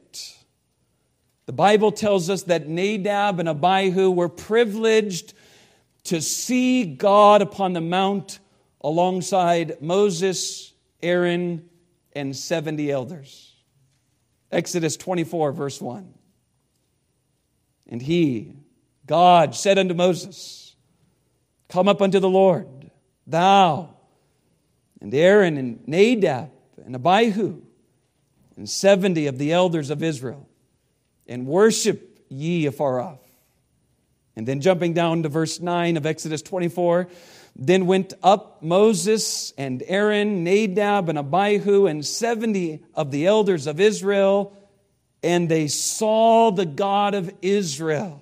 the 1.46 1.54
Bible 1.54 1.92
tells 1.92 2.30
us 2.30 2.44
that 2.44 2.68
Nadab 2.68 3.40
and 3.40 3.50
Abihu 3.50 4.12
were 4.12 4.30
privileged 4.30 5.34
to 6.06 6.22
see 6.22 6.86
God 6.86 7.42
upon 7.42 7.74
the 7.74 7.82
mount 7.82 8.40
alongside 8.82 9.82
Moses, 9.82 10.74
Aaron, 11.02 11.70
and 12.14 12.36
70 12.36 12.92
elders. 12.92 13.54
Exodus 14.52 14.96
24, 14.96 15.52
verse 15.52 15.82
1. 15.82 16.14
And 17.88 18.02
he, 18.02 18.56
God, 19.06 19.56
said 19.56 19.78
unto 19.78 19.94
Moses, 19.94 20.76
Come 21.68 21.88
up 21.88 22.02
unto 22.02 22.20
the 22.20 22.30
Lord, 22.30 22.68
thou, 23.26 23.96
and 25.02 25.14
Aaron, 25.14 25.58
and 25.58 25.88
Nadab, 25.88 26.52
and 26.86 26.96
Abihu, 26.96 27.62
and 28.56 28.70
70 28.70 29.28
of 29.28 29.38
the 29.38 29.52
elders 29.52 29.90
of 29.90 30.04
Israel 30.04 30.48
and 31.28 31.46
worship 31.48 32.20
ye 32.30 32.66
afar 32.66 33.00
off. 33.00 33.20
And 34.36 34.48
then 34.48 34.62
jumping 34.62 34.94
down 34.94 35.24
to 35.24 35.30
verse 35.30 35.60
9 35.60 35.98
of 35.98 36.06
Exodus 36.06 36.42
24, 36.42 37.08
then 37.56 37.86
went 37.86 38.14
up 38.24 38.64
Moses 38.64 39.54
and 39.58 39.84
Aaron, 39.86 40.44
Nadab 40.44 41.10
and 41.10 41.20
Abihu, 41.20 41.86
and 41.86 42.06
70 42.06 42.84
of 42.96 43.12
the 43.12 43.28
elders 43.28 43.68
of 43.68 43.80
Israel, 43.80 44.58
and 45.22 45.48
they 45.48 45.68
saw 45.68 46.52
the 46.52 46.66
God 46.66 47.14
of 47.14 47.32
Israel. 47.42 48.22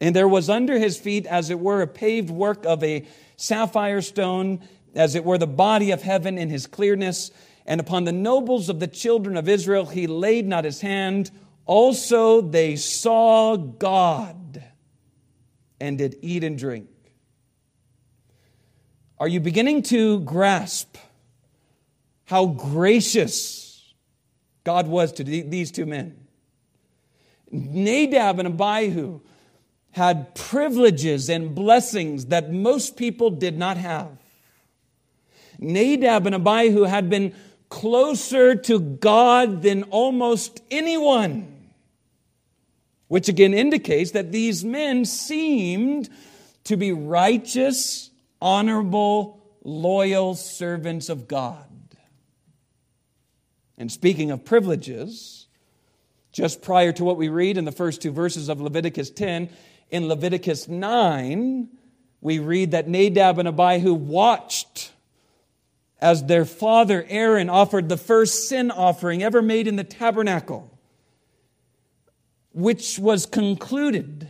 And 0.00 0.14
there 0.14 0.28
was 0.28 0.48
under 0.48 0.78
his 0.78 0.96
feet, 0.96 1.26
as 1.26 1.50
it 1.50 1.58
were, 1.58 1.82
a 1.82 1.88
paved 1.88 2.30
work 2.30 2.64
of 2.64 2.84
a 2.84 3.04
sapphire 3.36 4.00
stone, 4.00 4.60
as 4.94 5.16
it 5.16 5.24
were 5.24 5.38
the 5.38 5.46
body 5.48 5.90
of 5.90 6.02
heaven 6.02 6.38
in 6.38 6.48
his 6.48 6.68
clearness. 6.68 7.32
And 7.66 7.80
upon 7.80 8.04
the 8.04 8.12
nobles 8.12 8.68
of 8.68 8.78
the 8.78 8.86
children 8.86 9.36
of 9.36 9.48
Israel 9.48 9.86
he 9.86 10.06
laid 10.06 10.46
not 10.46 10.64
his 10.64 10.80
hand 10.80 11.30
also, 11.68 12.40
they 12.40 12.76
saw 12.76 13.54
God 13.54 14.64
and 15.78 15.98
did 15.98 16.16
eat 16.22 16.42
and 16.42 16.58
drink. 16.58 16.88
Are 19.18 19.28
you 19.28 19.38
beginning 19.38 19.82
to 19.82 20.20
grasp 20.20 20.96
how 22.24 22.46
gracious 22.46 23.92
God 24.64 24.88
was 24.88 25.12
to 25.12 25.24
these 25.24 25.70
two 25.70 25.84
men? 25.84 26.16
Nadab 27.50 28.38
and 28.38 28.48
Abihu 28.48 29.20
had 29.90 30.34
privileges 30.34 31.28
and 31.28 31.54
blessings 31.54 32.26
that 32.26 32.50
most 32.50 32.96
people 32.96 33.28
did 33.28 33.58
not 33.58 33.76
have. 33.76 34.16
Nadab 35.58 36.24
and 36.24 36.34
Abihu 36.34 36.84
had 36.84 37.10
been 37.10 37.34
closer 37.68 38.54
to 38.54 38.80
God 38.80 39.60
than 39.60 39.82
almost 39.82 40.62
anyone 40.70 41.56
which 43.08 43.28
again 43.28 43.54
indicates 43.54 44.12
that 44.12 44.32
these 44.32 44.64
men 44.64 45.04
seemed 45.04 46.08
to 46.64 46.76
be 46.76 46.92
righteous, 46.92 48.10
honorable, 48.40 49.42
loyal 49.64 50.34
servants 50.34 51.08
of 51.08 51.26
God. 51.26 51.64
And 53.78 53.90
speaking 53.90 54.30
of 54.30 54.44
privileges, 54.44 55.46
just 56.32 56.62
prior 56.62 56.92
to 56.92 57.04
what 57.04 57.16
we 57.16 57.28
read 57.28 57.56
in 57.56 57.64
the 57.64 57.72
first 57.72 58.02
two 58.02 58.12
verses 58.12 58.48
of 58.48 58.60
Leviticus 58.60 59.10
10, 59.10 59.48
in 59.90 60.08
Leviticus 60.08 60.68
9, 60.68 61.68
we 62.20 62.38
read 62.38 62.72
that 62.72 62.88
Nadab 62.88 63.38
and 63.38 63.48
Abihu 63.48 63.94
watched 63.94 64.92
as 66.00 66.24
their 66.24 66.44
father 66.44 67.04
Aaron 67.08 67.48
offered 67.48 67.88
the 67.88 67.96
first 67.96 68.48
sin 68.48 68.70
offering 68.70 69.22
ever 69.22 69.40
made 69.40 69.66
in 69.66 69.76
the 69.76 69.84
tabernacle 69.84 70.77
which 72.58 72.98
was 72.98 73.24
concluded 73.24 74.28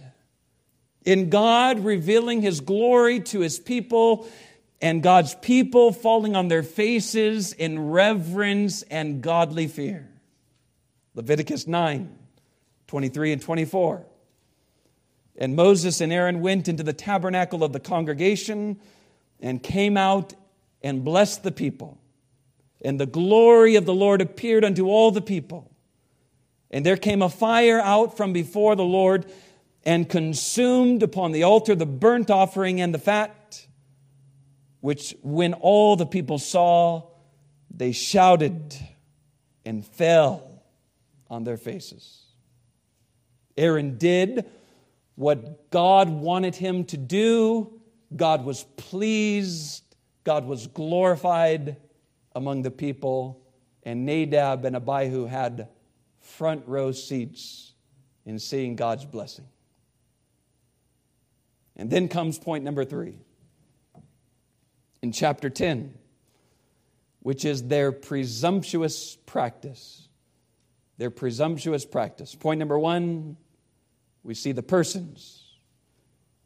in 1.02 1.30
God 1.30 1.80
revealing 1.80 2.42
his 2.42 2.60
glory 2.60 3.20
to 3.20 3.40
his 3.40 3.58
people 3.58 4.28
and 4.82 5.02
God's 5.02 5.34
people 5.36 5.92
falling 5.92 6.36
on 6.36 6.48
their 6.48 6.62
faces 6.62 7.54
in 7.54 7.88
reverence 7.88 8.82
and 8.82 9.22
godly 9.22 9.66
fear. 9.66 10.10
Leviticus 11.14 11.66
9 11.66 12.16
23 12.86 13.32
and 13.32 13.40
24. 13.42 14.06
And 15.38 15.56
Moses 15.56 16.02
and 16.02 16.12
Aaron 16.12 16.42
went 16.42 16.68
into 16.68 16.82
the 16.82 16.92
tabernacle 16.92 17.64
of 17.64 17.72
the 17.72 17.80
congregation 17.80 18.78
and 19.40 19.62
came 19.62 19.96
out 19.96 20.34
and 20.82 21.02
blessed 21.02 21.44
the 21.44 21.52
people. 21.52 21.96
And 22.82 23.00
the 23.00 23.06
glory 23.06 23.76
of 23.76 23.86
the 23.86 23.94
Lord 23.94 24.20
appeared 24.20 24.66
unto 24.66 24.88
all 24.88 25.10
the 25.10 25.22
people. 25.22 25.70
And 26.70 26.84
there 26.84 26.96
came 26.96 27.22
a 27.22 27.28
fire 27.28 27.80
out 27.80 28.16
from 28.16 28.32
before 28.32 28.76
the 28.76 28.84
Lord 28.84 29.26
and 29.84 30.08
consumed 30.08 31.02
upon 31.02 31.32
the 31.32 31.44
altar 31.44 31.74
the 31.74 31.86
burnt 31.86 32.30
offering 32.30 32.80
and 32.80 32.92
the 32.92 32.98
fat, 32.98 33.66
which 34.80 35.14
when 35.22 35.54
all 35.54 35.96
the 35.96 36.06
people 36.06 36.38
saw, 36.38 37.08
they 37.70 37.92
shouted 37.92 38.74
and 39.64 39.86
fell 39.86 40.62
on 41.30 41.44
their 41.44 41.56
faces. 41.56 42.22
Aaron 43.56 43.98
did 43.98 44.46
what 45.14 45.70
God 45.70 46.08
wanted 46.08 46.54
him 46.54 46.84
to 46.84 46.96
do. 46.96 47.80
God 48.14 48.44
was 48.44 48.64
pleased. 48.76 49.82
God 50.24 50.46
was 50.46 50.66
glorified 50.68 51.76
among 52.34 52.62
the 52.62 52.70
people. 52.70 53.42
And 53.82 54.06
Nadab 54.06 54.64
and 54.64 54.76
Abihu 54.76 55.26
had 55.26 55.68
front 56.28 56.66
row 56.66 56.92
seats 56.92 57.72
in 58.24 58.38
seeing 58.38 58.76
God's 58.76 59.04
blessing. 59.04 59.46
And 61.76 61.90
then 61.90 62.08
comes 62.08 62.38
point 62.38 62.64
number 62.64 62.84
three 62.84 63.18
in 65.02 65.12
chapter 65.12 65.48
10, 65.48 65.94
which 67.20 67.44
is 67.44 67.68
their 67.68 67.92
presumptuous 67.92 69.16
practice. 69.26 70.08
Their 70.98 71.10
presumptuous 71.10 71.84
practice. 71.84 72.34
Point 72.34 72.58
number 72.58 72.78
one, 72.78 73.36
we 74.24 74.34
see 74.34 74.50
the 74.50 74.64
persons. 74.64 75.44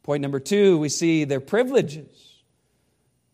Point 0.03 0.21
number 0.21 0.39
two, 0.39 0.77
we 0.77 0.89
see 0.89 1.23
their 1.23 1.39
privileges. 1.39 2.43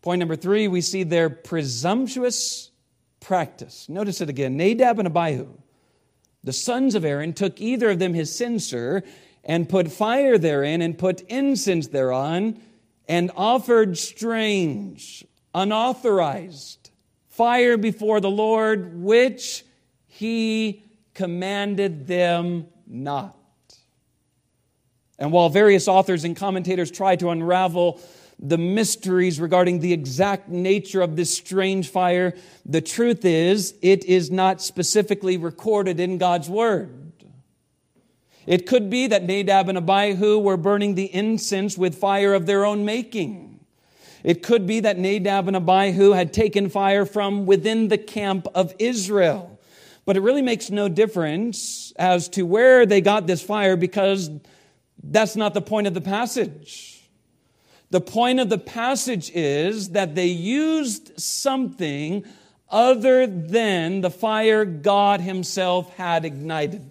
Point 0.02 0.20
number 0.20 0.36
three, 0.36 0.66
we 0.66 0.80
see 0.80 1.02
their 1.02 1.28
presumptuous 1.28 2.70
practice. 3.20 3.88
Notice 3.88 4.22
it 4.22 4.30
again 4.30 4.56
Nadab 4.56 4.98
and 4.98 5.06
Abihu, 5.06 5.48
the 6.42 6.52
sons 6.52 6.94
of 6.94 7.04
Aaron, 7.04 7.32
took 7.32 7.60
either 7.60 7.90
of 7.90 7.98
them 7.98 8.14
his 8.14 8.34
censer 8.34 9.02
and 9.44 9.68
put 9.68 9.90
fire 9.90 10.38
therein 10.38 10.82
and 10.82 10.98
put 10.98 11.22
incense 11.22 11.88
thereon 11.88 12.60
and 13.08 13.30
offered 13.36 13.98
strange, 13.98 15.24
unauthorized 15.54 16.90
fire 17.28 17.76
before 17.76 18.20
the 18.20 18.30
Lord, 18.30 19.02
which 19.02 19.64
he 20.06 20.84
commanded 21.14 22.06
them 22.06 22.66
not. 22.86 23.36
And 25.18 25.32
while 25.32 25.48
various 25.48 25.88
authors 25.88 26.24
and 26.24 26.36
commentators 26.36 26.90
try 26.90 27.16
to 27.16 27.30
unravel 27.30 28.00
the 28.42 28.58
mysteries 28.58 29.38
regarding 29.38 29.80
the 29.80 29.92
exact 29.92 30.48
nature 30.48 31.02
of 31.02 31.14
this 31.14 31.34
strange 31.34 31.90
fire, 31.90 32.34
the 32.64 32.80
truth 32.80 33.24
is 33.24 33.74
it 33.82 34.04
is 34.04 34.30
not 34.30 34.62
specifically 34.62 35.36
recorded 35.36 36.00
in 36.00 36.16
God's 36.16 36.48
Word. 36.48 37.12
It 38.46 38.66
could 38.66 38.88
be 38.88 39.06
that 39.08 39.24
Nadab 39.24 39.68
and 39.68 39.76
Abihu 39.76 40.38
were 40.38 40.56
burning 40.56 40.94
the 40.94 41.14
incense 41.14 41.76
with 41.76 41.98
fire 41.98 42.32
of 42.32 42.46
their 42.46 42.64
own 42.64 42.84
making. 42.84 43.60
It 44.24 44.42
could 44.42 44.66
be 44.66 44.80
that 44.80 44.98
Nadab 44.98 45.46
and 45.46 45.56
Abihu 45.56 46.12
had 46.12 46.32
taken 46.32 46.68
fire 46.68 47.04
from 47.04 47.46
within 47.46 47.88
the 47.88 47.98
camp 47.98 48.46
of 48.54 48.74
Israel. 48.78 49.58
But 50.06 50.16
it 50.16 50.20
really 50.20 50.42
makes 50.42 50.70
no 50.70 50.88
difference 50.88 51.92
as 51.96 52.28
to 52.30 52.42
where 52.42 52.86
they 52.86 53.00
got 53.00 53.26
this 53.26 53.42
fire 53.42 53.76
because 53.76 54.30
that's 55.02 55.36
not 55.36 55.54
the 55.54 55.62
point 55.62 55.86
of 55.86 55.94
the 55.94 56.00
passage. 56.00 56.99
The 57.90 58.00
point 58.00 58.38
of 58.38 58.48
the 58.48 58.58
passage 58.58 59.30
is 59.34 59.90
that 59.90 60.14
they 60.14 60.26
used 60.26 61.20
something 61.20 62.24
other 62.68 63.26
than 63.26 64.00
the 64.00 64.10
fire 64.10 64.64
God 64.64 65.20
Himself 65.20 65.92
had 65.96 66.24
ignited. 66.24 66.86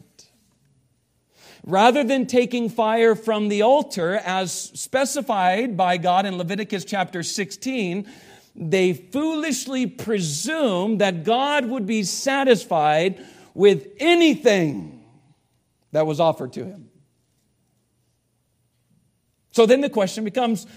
Rather 1.63 2.03
than 2.03 2.25
taking 2.25 2.69
fire 2.69 3.15
from 3.15 3.47
the 3.47 3.61
altar 3.61 4.15
as 4.25 4.51
specified 4.51 5.77
by 5.77 5.97
God 5.97 6.25
in 6.25 6.37
Leviticus 6.37 6.83
chapter 6.83 7.23
16, 7.23 8.05
they 8.55 8.93
foolishly 8.93 9.85
presumed 9.85 10.99
that 10.99 11.23
God 11.23 11.65
would 11.65 11.85
be 11.85 12.03
satisfied 12.03 13.23
with 13.53 13.87
anything 13.99 15.01
that 15.91 16.05
was 16.05 16.19
offered 16.19 16.53
to 16.53 16.65
Him. 16.65 16.89
So 19.51 19.65
then 19.65 19.81
the 19.81 19.89
question 19.89 20.23
becomes 20.23 20.67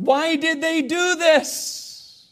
why 0.00 0.36
did 0.36 0.62
they 0.62 0.80
do 0.80 1.16
this? 1.16 2.30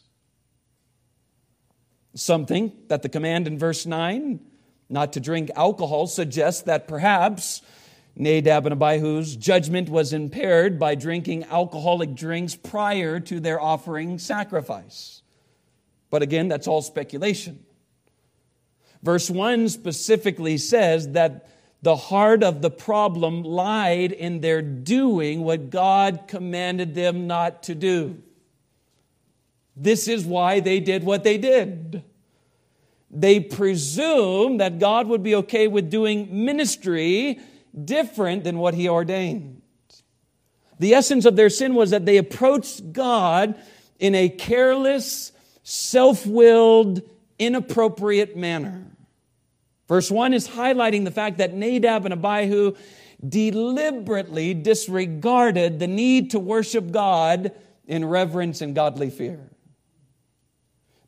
Something 2.15 2.73
that 2.89 3.03
the 3.03 3.11
command 3.11 3.47
in 3.47 3.59
verse 3.59 3.85
9, 3.85 4.41
not 4.89 5.13
to 5.13 5.21
drink 5.21 5.51
alcohol, 5.55 6.07
suggests 6.07 6.63
that 6.63 6.89
perhaps 6.89 7.61
Nadab 8.17 8.67
and 8.67 8.81
Abihu's 8.81 9.37
judgment 9.37 9.91
was 9.91 10.15
impaired 10.15 10.79
by 10.79 10.95
drinking 10.95 11.45
alcoholic 11.45 12.15
drinks 12.15 12.57
prior 12.57 13.21
to 13.21 13.39
their 13.39 13.61
offering 13.61 14.19
sacrifice. 14.19 15.23
But 16.09 16.23
again, 16.23 16.49
that's 16.49 16.67
all 16.67 16.81
speculation. 16.81 17.65
Verse 19.03 19.29
1 19.29 19.69
specifically 19.69 20.57
says 20.57 21.13
that 21.13 21.49
the 21.83 21.97
heart 21.97 22.43
of 22.43 22.61
the 22.61 22.71
problem 22.71 23.43
lied 23.43 24.13
in 24.13 24.41
their 24.41 24.63
doing 24.63 25.43
what 25.43 25.71
God 25.71 26.25
commanded 26.27 26.95
them 26.95 27.27
not 27.27 27.63
to 27.65 27.75
do. 27.75 28.21
This 29.77 30.09
is 30.09 30.25
why 30.25 30.59
they 30.59 30.81
did 30.81 31.05
what 31.05 31.23
they 31.23 31.39
did. 31.39 32.03
They 33.11 33.41
presumed 33.41 34.61
that 34.61 34.79
God 34.81 35.07
would 35.07 35.23
be 35.23 35.37
okay 35.37 35.69
with 35.69 35.89
doing 35.89 36.45
ministry 36.45 37.39
different 37.85 38.45
than 38.45 38.59
what 38.59 38.75
He 38.75 38.89
ordained. 38.89 39.63
The 40.81 40.95
essence 40.95 41.25
of 41.25 41.37
their 41.37 41.51
sin 41.51 41.75
was 41.75 41.91
that 41.91 42.07
they 42.07 42.17
approached 42.17 42.93
God 42.93 43.55
in 43.99 44.15
a 44.15 44.29
careless, 44.29 45.33
self 45.63 46.27
willed, 46.27 47.03
inappropriate 47.39 48.37
manner. 48.37 48.85
Verse 49.89 50.11
1 50.11 50.35
is 50.35 50.49
highlighting 50.49 51.05
the 51.05 51.11
fact 51.11 51.39
that 51.39 51.55
Nadab 51.55 52.05
and 52.05 52.13
Abihu 52.13 52.75
deliberately 53.27 54.55
disregarded 54.55 55.79
the 55.79 55.87
need 55.87 56.31
to 56.31 56.39
worship 56.39 56.91
God 56.91 57.53
in 57.87 58.05
reverence 58.05 58.61
and 58.61 58.75
godly 58.75 59.09
fear. 59.09 59.51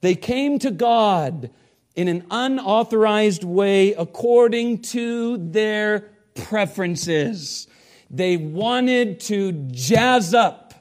They 0.01 0.15
came 0.15 0.59
to 0.61 0.71
God 0.71 1.51
in 1.95 2.09
an 2.09 2.27
unauthorized 2.31 3.45
way 3.45 3.93
according 3.93 4.81
to 4.81 5.37
their 5.37 6.09
preferences. 6.35 7.69
They 8.09 8.39
wanted 8.39 9.21
to 9.21 9.53
jazz 9.53 10.33
up 10.33 10.73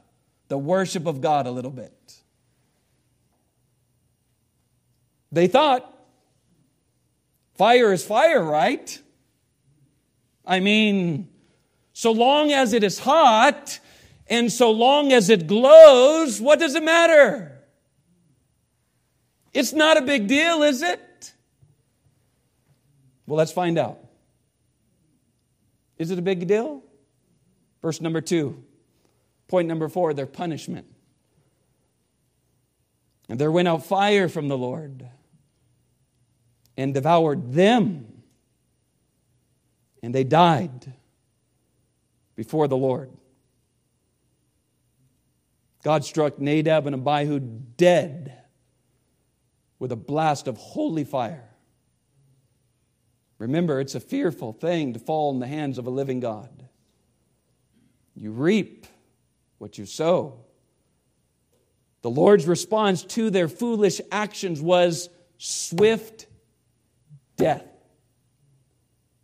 the 0.47 0.57
worship 0.57 1.05
of 1.05 1.19
God 1.19 1.47
a 1.47 1.51
little 1.51 1.71
bit. 1.71 1.93
They 5.31 5.47
thought 5.47 5.98
Fire 7.59 7.91
is 7.91 8.05
fire, 8.05 8.41
right? 8.41 9.01
I 10.45 10.61
mean, 10.61 11.27
so 11.91 12.13
long 12.13 12.53
as 12.53 12.71
it 12.71 12.85
is 12.85 12.99
hot 12.99 13.81
and 14.27 14.49
so 14.49 14.71
long 14.71 15.11
as 15.11 15.29
it 15.29 15.45
glows, 15.45 16.39
what 16.39 16.59
does 16.59 16.75
it 16.75 16.83
matter? 16.83 17.59
It's 19.53 19.73
not 19.73 19.97
a 19.97 20.01
big 20.01 20.27
deal, 20.27 20.63
is 20.63 20.81
it? 20.81 21.33
Well, 23.27 23.37
let's 23.37 23.51
find 23.51 23.77
out. 23.77 23.99
Is 25.97 26.11
it 26.11 26.17
a 26.17 26.21
big 26.21 26.47
deal? 26.47 26.81
Verse 27.81 27.99
number 27.99 28.21
two. 28.21 28.63
Point 29.49 29.67
number 29.67 29.89
four 29.89 30.13
their 30.13 30.27
punishment. 30.27 30.87
And 33.27 33.37
there 33.37 33.51
went 33.51 33.67
out 33.67 33.85
fire 33.85 34.29
from 34.29 34.47
the 34.47 34.57
Lord 34.57 35.09
and 36.79 36.93
devoured 36.93 37.51
them. 37.51 38.07
And 40.01 40.15
they 40.15 40.23
died 40.23 40.93
before 42.37 42.69
the 42.69 42.77
Lord. 42.77 43.11
God 45.83 46.05
struck 46.05 46.39
Nadab 46.39 46.87
and 46.87 46.95
Abihu 46.95 47.39
dead 47.39 48.33
with 49.77 49.91
a 49.91 49.97
blast 49.97 50.47
of 50.47 50.55
holy 50.55 51.03
fire. 51.03 51.49
Remember, 53.39 53.81
it's 53.81 53.95
a 53.95 53.99
fearful 53.99 54.53
thing 54.53 54.93
to 54.93 54.99
fall 54.99 55.31
in 55.31 55.39
the 55.39 55.47
hands 55.47 55.77
of 55.77 55.85
a 55.85 55.89
living 55.89 56.21
God. 56.21 56.65
You 58.15 58.31
reap 58.31 58.87
what 59.57 59.77
you 59.77 59.85
sow. 59.85 60.45
The 62.03 62.09
Lord's 62.09 62.47
response 62.47 63.03
to 63.03 63.29
their 63.29 63.49
foolish 63.49 63.99
actions 64.13 64.61
was 64.61 65.09
swift 65.37 66.27
death. 67.39 67.65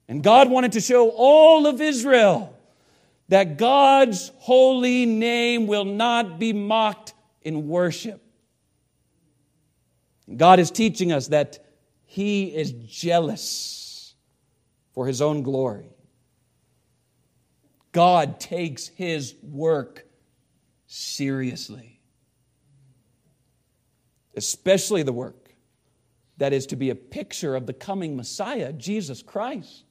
And 0.08 0.23
God 0.23 0.49
wanted 0.49 0.71
to 0.71 0.82
show 0.82 1.10
all 1.10 1.67
of 1.67 1.82
Israel 1.82 2.58
that 3.28 3.58
God's 3.58 4.32
holy 4.38 5.06
name 5.06 5.67
will 5.67 5.86
not 5.86 6.39
be 6.39 6.54
mocked 6.54 7.13
in 7.41 7.67
worship. 7.67 8.21
God 10.36 10.60
is 10.60 10.71
teaching 10.71 11.12
us 11.12 11.28
that 11.28 11.63
He 12.06 12.45
is 12.45 12.71
jealous 12.71 14.15
for 14.93 15.06
His 15.06 15.21
own 15.21 15.43
glory. 15.43 15.89
God 17.91 18.39
takes 18.39 18.88
His 18.88 19.36
work 19.41 20.06
seriously, 20.88 21.99
especially 24.36 25.04
the 25.04 25.13
work 25.13 25.44
that 26.38 26.54
is 26.54 26.65
to 26.67 26.76
be 26.76 26.89
a 26.89 26.95
picture 26.95 27.56
of 27.56 27.65
the 27.65 27.74
coming 27.74 28.15
Messiah, 28.15 28.74
Jesus 28.74 29.21
Christ, 29.21 29.86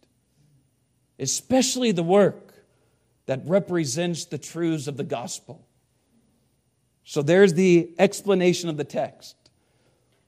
especially 1.19 1.93
the 1.93 2.03
work 2.03 2.55
that 3.27 3.41
represents 3.47 4.27
the 4.27 4.39
truths 4.39 4.87
of 4.87 4.97
the 4.97 5.05
gospel. 5.05 5.67
So 7.05 7.23
there's 7.23 7.55
the 7.55 7.95
explanation 7.99 8.69
of 8.69 8.77
the 8.77 8.85
text. 8.85 9.37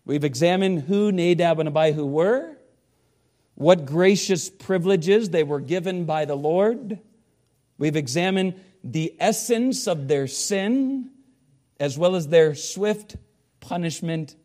We've 0.05 0.25
examined 0.25 0.83
who 0.83 1.11
Nadab 1.11 1.59
and 1.59 1.69
Abihu 1.69 2.07
were, 2.07 2.57
what 3.55 3.87
gracious 3.87 4.49
privileges 4.49 5.31
they 5.31 5.43
were 5.43 5.61
given 5.61 6.05
by 6.05 6.27
the 6.27 6.37
Lord. 6.37 7.01
We've 7.79 7.97
examined 7.97 8.61
the 8.85 9.15
essence 9.19 9.87
of 9.87 10.09
their 10.09 10.27
sin, 10.27 11.11
as 11.81 11.99
well 11.99 12.15
as 12.15 12.29
their 12.29 12.55
swift 12.55 13.17
punishment 13.61 14.37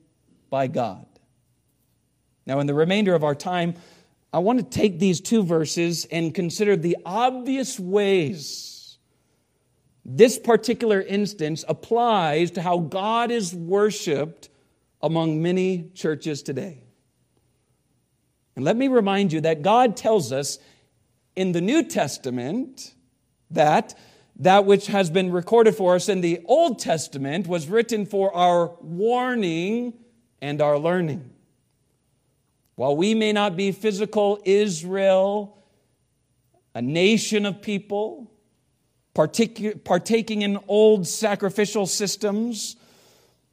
by 0.49 0.67
God. 0.67 1.05
Now, 2.45 2.59
in 2.59 2.67
the 2.67 2.73
remainder 2.73 3.13
of 3.13 3.23
our 3.23 3.35
time, 3.35 3.75
I 4.33 4.39
want 4.39 4.59
to 4.59 4.65
take 4.65 4.99
these 4.99 5.19
two 5.19 5.43
verses 5.43 6.05
and 6.05 6.33
consider 6.33 6.75
the 6.75 6.97
obvious 7.05 7.79
ways 7.79 8.71
this 10.03 10.39
particular 10.39 11.01
instance 11.01 11.63
applies 11.67 12.51
to 12.51 12.61
how 12.61 12.79
God 12.79 13.29
is 13.31 13.53
worshiped 13.53 14.49
among 15.01 15.41
many 15.41 15.91
churches 15.93 16.41
today. 16.41 16.83
And 18.55 18.65
let 18.65 18.75
me 18.75 18.87
remind 18.87 19.31
you 19.31 19.41
that 19.41 19.61
God 19.61 19.95
tells 19.95 20.31
us 20.31 20.59
in 21.35 21.51
the 21.51 21.61
New 21.61 21.83
Testament 21.83 22.93
that 23.51 23.97
that 24.37 24.65
which 24.65 24.87
has 24.87 25.09
been 25.09 25.31
recorded 25.31 25.75
for 25.75 25.95
us 25.95 26.09
in 26.09 26.21
the 26.21 26.41
Old 26.45 26.79
Testament 26.79 27.47
was 27.47 27.67
written 27.67 28.05
for 28.05 28.35
our 28.35 28.75
warning 28.81 29.93
and 30.41 30.61
our 30.61 30.79
learning. 30.79 31.31
While 32.75 32.95
we 32.95 33.13
may 33.13 33.31
not 33.31 33.55
be 33.55 33.71
physical 33.71 34.41
Israel, 34.45 35.57
a 36.73 36.81
nation 36.81 37.45
of 37.45 37.61
people, 37.61 38.31
partaking 39.13 40.41
in 40.41 40.57
old 40.67 41.07
sacrificial 41.07 41.85
systems, 41.85 42.77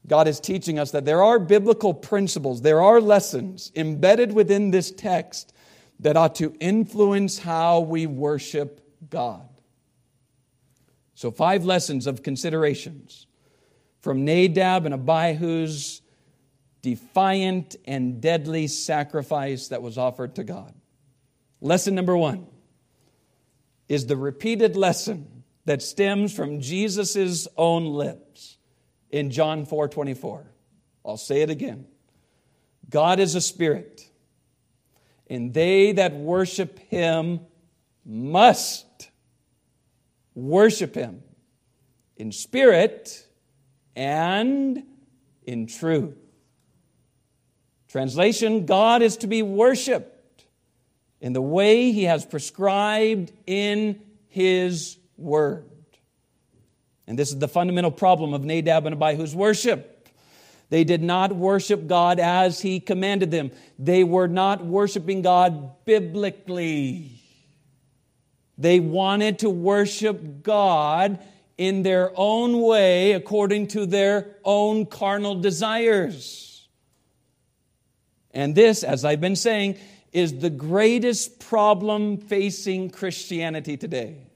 God 0.06 0.28
is 0.28 0.40
teaching 0.40 0.78
us 0.78 0.92
that 0.92 1.04
there 1.04 1.22
are 1.22 1.38
biblical 1.38 1.92
principles, 1.92 2.62
there 2.62 2.80
are 2.80 3.00
lessons 3.00 3.72
embedded 3.74 4.32
within 4.32 4.70
this 4.70 4.90
text 4.90 5.52
that 6.00 6.16
ought 6.16 6.36
to 6.36 6.54
influence 6.60 7.38
how 7.38 7.80
we 7.80 8.06
worship 8.06 8.80
God. 9.10 9.48
So, 11.14 11.32
five 11.32 11.64
lessons 11.64 12.06
of 12.06 12.22
considerations 12.22 13.26
from 14.00 14.24
Nadab 14.24 14.86
and 14.86 14.94
Abihu's 14.94 16.00
defiant 16.82 17.76
and 17.84 18.20
deadly 18.20 18.66
sacrifice 18.66 19.68
that 19.68 19.82
was 19.82 19.98
offered 19.98 20.36
to 20.36 20.44
God. 20.44 20.74
Lesson 21.60 21.94
number 21.94 22.16
one 22.16 22.46
is 23.88 24.06
the 24.06 24.16
repeated 24.16 24.76
lesson 24.76 25.44
that 25.64 25.82
stems 25.82 26.34
from 26.34 26.60
Jesus' 26.60 27.48
own 27.56 27.86
lips 27.86 28.58
in 29.10 29.30
John 29.30 29.66
4 29.66 29.88
24. 29.88 30.46
I'll 31.04 31.16
say 31.16 31.42
it 31.42 31.50
again. 31.50 31.86
God 32.90 33.18
is 33.18 33.34
a 33.34 33.40
spirit, 33.40 34.08
and 35.28 35.52
they 35.52 35.92
that 35.92 36.14
worship 36.14 36.78
him 36.78 37.40
must 38.04 39.10
worship 40.34 40.94
him 40.94 41.22
in 42.16 42.32
spirit 42.32 43.26
and 43.94 44.82
in 45.44 45.66
truth. 45.66 46.16
Translation 47.88 48.66
God 48.66 49.02
is 49.02 49.16
to 49.18 49.26
be 49.26 49.42
worshiped 49.42 50.44
in 51.20 51.32
the 51.32 51.42
way 51.42 51.92
he 51.92 52.04
has 52.04 52.24
prescribed 52.24 53.32
in 53.46 54.00
his 54.28 54.98
word. 55.16 55.64
And 57.06 57.18
this 57.18 57.30
is 57.30 57.38
the 57.38 57.48
fundamental 57.48 57.90
problem 57.90 58.34
of 58.34 58.44
Nadab 58.44 58.86
and 58.86 58.94
Abihu's 58.94 59.34
worship. 59.34 60.08
They 60.70 60.84
did 60.84 61.02
not 61.02 61.34
worship 61.34 61.86
God 61.86 62.20
as 62.20 62.60
he 62.60 62.78
commanded 62.78 63.30
them. 63.30 63.50
They 63.78 64.04
were 64.04 64.28
not 64.28 64.64
worshiping 64.64 65.22
God 65.22 65.84
biblically. 65.86 67.22
They 68.58 68.78
wanted 68.78 69.38
to 69.38 69.50
worship 69.50 70.42
God 70.42 71.18
in 71.56 71.82
their 71.82 72.12
own 72.14 72.60
way, 72.60 73.12
according 73.12 73.68
to 73.68 73.86
their 73.86 74.36
own 74.44 74.84
carnal 74.84 75.40
desires. 75.40 76.47
And 78.32 78.54
this, 78.54 78.84
as 78.84 79.04
I've 79.04 79.20
been 79.20 79.36
saying, 79.36 79.76
is 80.12 80.38
the 80.38 80.50
greatest 80.50 81.40
problem 81.40 82.18
facing 82.18 82.90
Christianity 82.90 83.76
today. 83.76 84.28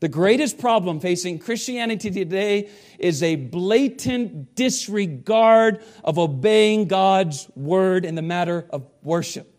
The 0.00 0.08
greatest 0.08 0.58
problem 0.58 1.00
facing 1.00 1.38
Christianity 1.38 2.10
today 2.10 2.68
is 2.98 3.22
a 3.22 3.36
blatant 3.36 4.54
disregard 4.54 5.82
of 6.04 6.18
obeying 6.18 6.86
God's 6.86 7.50
word 7.56 8.04
in 8.04 8.14
the 8.14 8.22
matter 8.22 8.66
of 8.70 8.86
worship. 9.02 9.52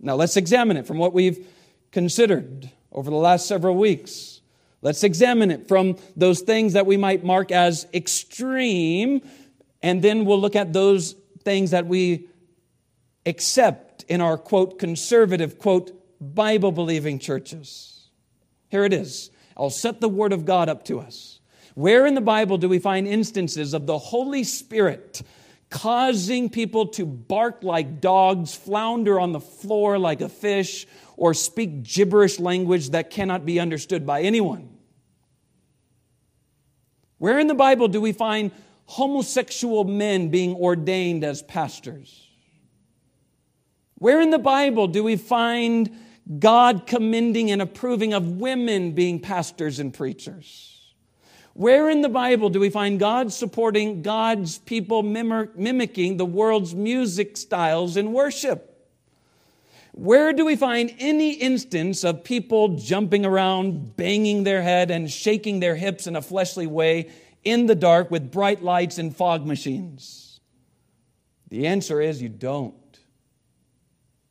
Now, 0.00 0.14
let's 0.14 0.36
examine 0.36 0.76
it 0.76 0.86
from 0.86 0.98
what 0.98 1.12
we've 1.12 1.46
considered 1.92 2.70
over 2.90 3.10
the 3.10 3.16
last 3.16 3.46
several 3.46 3.76
weeks. 3.76 4.40
Let's 4.80 5.02
examine 5.02 5.50
it 5.50 5.66
from 5.66 5.96
those 6.16 6.40
things 6.40 6.74
that 6.74 6.86
we 6.86 6.96
might 6.96 7.24
mark 7.24 7.50
as 7.50 7.86
extreme, 7.92 9.22
and 9.82 10.02
then 10.02 10.24
we'll 10.24 10.40
look 10.40 10.56
at 10.56 10.72
those 10.72 11.14
things 11.44 11.70
that 11.70 11.86
we 11.86 12.28
accept 13.26 14.04
in 14.08 14.20
our 14.20 14.36
quote 14.36 14.78
conservative 14.78 15.58
quote 15.58 15.92
Bible 16.20 16.72
believing 16.72 17.18
churches. 17.18 18.08
Here 18.68 18.84
it 18.84 18.92
is. 18.92 19.30
I'll 19.56 19.70
set 19.70 20.00
the 20.00 20.08
Word 20.08 20.32
of 20.32 20.44
God 20.44 20.68
up 20.68 20.84
to 20.84 21.00
us. 21.00 21.40
Where 21.74 22.06
in 22.06 22.14
the 22.14 22.20
Bible 22.20 22.58
do 22.58 22.68
we 22.68 22.78
find 22.78 23.06
instances 23.06 23.72
of 23.72 23.86
the 23.86 23.98
Holy 23.98 24.44
Spirit 24.44 25.22
causing 25.70 26.48
people 26.48 26.88
to 26.88 27.04
bark 27.06 27.62
like 27.62 28.00
dogs, 28.00 28.54
flounder 28.54 29.20
on 29.20 29.32
the 29.32 29.40
floor 29.40 29.98
like 29.98 30.20
a 30.20 30.28
fish, 30.28 30.86
or 31.16 31.34
speak 31.34 31.82
gibberish 31.82 32.40
language 32.40 32.90
that 32.90 33.10
cannot 33.10 33.44
be 33.44 33.60
understood 33.60 34.06
by 34.06 34.22
anyone? 34.22 34.70
Where 37.18 37.38
in 37.38 37.48
the 37.48 37.54
Bible 37.54 37.88
do 37.88 38.00
we 38.00 38.12
find 38.12 38.50
homosexual 38.88 39.84
men 39.84 40.30
being 40.30 40.54
ordained 40.54 41.22
as 41.22 41.42
pastors? 41.42 42.26
Where 43.96 44.20
in 44.20 44.30
the 44.30 44.38
Bible 44.38 44.86
do 44.86 45.04
we 45.04 45.16
find 45.16 45.94
God 46.38 46.86
commending 46.86 47.50
and 47.50 47.60
approving 47.60 48.14
of 48.14 48.40
women 48.40 48.92
being 48.92 49.20
pastors 49.20 49.78
and 49.78 49.92
preachers? 49.92 50.94
Where 51.52 51.90
in 51.90 52.00
the 52.00 52.08
Bible 52.08 52.48
do 52.48 52.60
we 52.60 52.70
find 52.70 52.98
God 52.98 53.30
supporting 53.30 54.00
God's 54.00 54.56
people 54.56 55.02
mimicking 55.02 56.16
the 56.16 56.24
world's 56.24 56.74
music 56.74 57.36
styles 57.36 57.98
in 57.98 58.12
worship? 58.12 58.74
Where 59.92 60.32
do 60.32 60.46
we 60.46 60.56
find 60.56 60.94
any 60.98 61.32
instance 61.32 62.04
of 62.04 62.24
people 62.24 62.76
jumping 62.76 63.26
around, 63.26 63.96
banging 63.96 64.44
their 64.44 64.62
head, 64.62 64.90
and 64.90 65.10
shaking 65.10 65.60
their 65.60 65.74
hips 65.74 66.06
in 66.06 66.16
a 66.16 66.22
fleshly 66.22 66.66
way 66.66 67.10
in 67.50 67.66
the 67.66 67.74
dark 67.74 68.10
with 68.10 68.30
bright 68.30 68.62
lights 68.62 68.98
and 68.98 69.14
fog 69.14 69.46
machines? 69.46 70.40
The 71.48 71.66
answer 71.66 72.00
is 72.00 72.20
you 72.20 72.28
don't. 72.28 72.74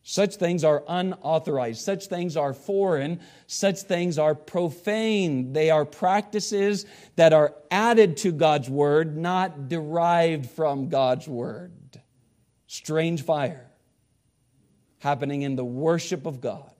Such 0.03 0.35
things 0.35 0.63
are 0.63 0.83
unauthorized. 0.87 1.81
Such 1.81 2.05
things 2.05 2.37
are 2.37 2.53
foreign. 2.53 3.19
Such 3.45 3.79
things 3.81 4.17
are 4.17 4.35
profane. 4.35 5.51
They 5.51 5.69
are 5.69 5.83
practices 5.83 6.85
that 7.17 7.33
are 7.33 7.53
added 7.69 8.15
to 8.17 8.31
God's 8.31 8.69
word, 8.69 9.17
not 9.17 9.67
derived 9.67 10.49
from 10.49 10.87
God's 10.87 11.27
word. 11.27 11.73
Strange 12.67 13.23
fire 13.23 13.69
happening 14.99 15.41
in 15.41 15.55
the 15.55 15.65
worship 15.65 16.25
of 16.25 16.39
God. 16.39 16.71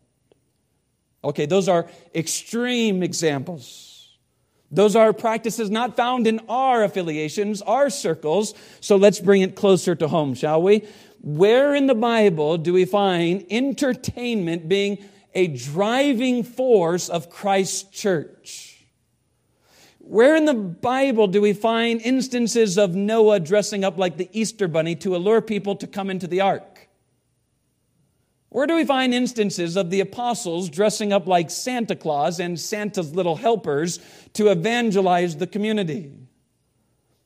Okay, 1.23 1.45
those 1.45 1.67
are 1.67 1.88
extreme 2.15 3.04
examples. 3.04 3.97
Those 4.69 4.95
are 4.95 5.13
practices 5.13 5.69
not 5.69 5.95
found 5.95 6.27
in 6.27 6.41
our 6.49 6.84
affiliations, 6.84 7.62
our 7.62 7.89
circles. 7.89 8.53
So 8.82 8.97
let's 8.97 9.19
bring 9.19 9.41
it 9.41 9.56
closer 9.56 9.95
to 9.95 10.08
home, 10.08 10.34
shall 10.34 10.62
we? 10.62 10.86
Where 11.21 11.73
in 11.73 11.88
the 11.88 11.95
Bible 11.95 12.58
do 12.58 12.73
we 12.73 12.86
find 12.86 13.45
entertainment 13.49 14.67
being 14.67 14.97
a 15.34 15.47
driving 15.47 16.43
force 16.43 17.10
of 17.10 17.30
Christ's 17.30 17.84
church? 17.84 18.86
Where 19.99 20.36
in 20.36 20.45
the 20.45 20.53
Bible 20.53 21.27
do 21.27 21.41
we 21.41 21.53
find 21.53 22.01
instances 22.01 22.77
of 22.77 22.95
Noah 22.95 23.39
dressing 23.39 23.84
up 23.84 23.97
like 23.97 24.17
the 24.17 24.30
Easter 24.32 24.67
bunny 24.67 24.95
to 24.95 25.15
allure 25.15 25.41
people 25.41 25.75
to 25.77 25.88
come 25.88 26.10
into 26.10 26.27
the 26.27 26.41
ark? 26.41 26.77
Where 28.50 28.66
do 28.66 28.76
we 28.76 28.86
find 28.86 29.14
instances 29.14 29.76
of 29.76 29.90
the 29.90 30.00
apostles 30.00 30.70
dressing 30.70 31.12
up 31.12 31.28
like 31.28 31.52
Santa 31.52 31.96
Claus 31.96 32.40
and 32.40 32.60
Santa's 32.60 33.14
little 33.14 33.36
helpers 33.36 34.00
to 34.34 34.50
evangelize 34.50 35.38
the 35.38 35.48
community? 35.48 36.12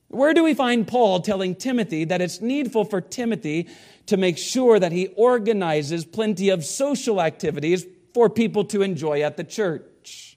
Where 0.08 0.34
do 0.34 0.44
we 0.44 0.52
find 0.52 0.86
Paul 0.86 1.20
telling 1.20 1.54
Timothy 1.54 2.04
that 2.04 2.20
it's 2.20 2.40
needful 2.40 2.84
for 2.84 3.00
Timothy 3.00 3.68
to 4.06 4.16
make 4.16 4.36
sure 4.36 4.78
that 4.78 4.92
he 4.92 5.06
organizes 5.16 6.04
plenty 6.04 6.50
of 6.50 6.64
social 6.64 7.22
activities 7.22 7.86
for 8.12 8.28
people 8.28 8.64
to 8.64 8.82
enjoy 8.82 9.22
at 9.22 9.36
the 9.36 9.44
church? 9.44 10.36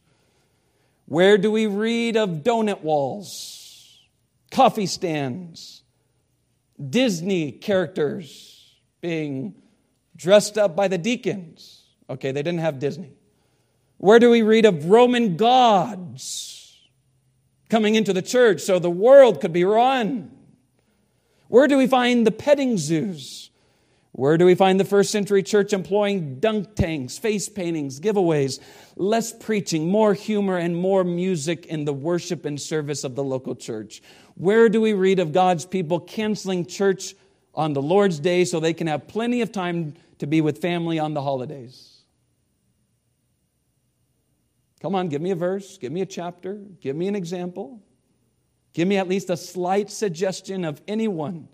Where 1.08 1.38
do 1.38 1.52
we 1.52 1.68
read 1.68 2.16
of 2.16 2.44
donut 2.44 2.82
walls, 2.82 4.00
coffee 4.50 4.86
stands, 4.86 5.84
Disney 6.90 7.52
characters 7.52 8.76
being 9.02 9.56
dressed 10.16 10.58
up 10.58 10.76
by 10.76 10.88
the 10.88 10.98
deacons? 10.98 11.84
Okay, 12.10 12.32
they 12.32 12.44
didn't 12.44 12.60
have 12.60 12.80
Disney. 12.80 13.12
Where 13.98 14.20
do 14.20 14.30
we 14.30 14.42
read 14.42 14.66
of 14.66 14.86
Roman 14.86 15.38
gods 15.38 16.80
coming 17.70 17.96
into 17.96 18.14
the 18.14 18.22
church 18.22 18.62
so 18.62 18.80
the 18.80 18.90
world 18.90 19.42
could 19.42 19.54
be 19.54 19.64
run? 19.64 20.32
Where 21.48 21.68
do 21.68 21.78
we 21.78 21.88
find 21.88 22.26
the 22.26 22.32
petting 22.32 22.78
zoos? 22.78 23.50
Where 24.12 24.38
do 24.38 24.46
we 24.46 24.56
find 24.56 24.80
the 24.80 24.86
first 24.86 25.12
century 25.12 25.44
church 25.44 25.74
employing 25.74 26.40
dunk 26.40 26.76
tanks, 26.76 27.18
face 27.18 27.50
paintings, 27.50 28.00
giveaways, 28.00 28.62
less 28.96 29.34
preaching, 29.34 29.90
more 29.90 30.14
humor, 30.14 30.58
and 30.58 30.76
more 30.76 31.04
music 31.04 31.66
in 31.66 31.84
the 31.84 31.94
worship 31.94 32.46
and 32.46 32.60
service 32.60 33.04
of 33.04 33.16
the 33.16 33.24
local 33.24 33.56
church? 33.56 34.02
Where 34.36 34.70
do 34.70 34.80
we 34.80 34.94
read 34.94 35.20
of 35.20 35.34
God's 35.34 35.66
people 35.66 36.00
canceling 36.00 36.66
church 36.66 37.14
on 37.54 37.74
the 37.74 37.82
Lord's 37.82 38.20
day 38.20 38.46
so 38.46 38.60
they 38.60 38.74
can 38.74 38.88
have 38.88 39.08
plenty 39.08 39.42
of 39.42 39.52
time 39.52 39.96
to 40.20 40.28
be 40.28 40.42
with 40.42 40.62
family 40.62 41.00
on 41.00 41.14
the 41.14 41.22
holidays? 41.22 42.02
Come 44.82 44.96
on, 44.96 45.10
give 45.10 45.22
me 45.22 45.32
a 45.32 45.36
verse, 45.36 45.78
give 45.78 45.92
me 45.92 46.02
a 46.02 46.06
chapter, 46.06 46.62
give 46.82 46.96
me 46.96 47.08
an 47.08 47.16
example. 47.16 47.82
Give 48.74 48.88
me 48.88 48.98
at 48.98 49.08
least 49.08 49.30
a 49.30 49.38
slight 49.38 49.90
suggestion 49.90 50.66
of 50.66 50.82
anyone 50.88 51.48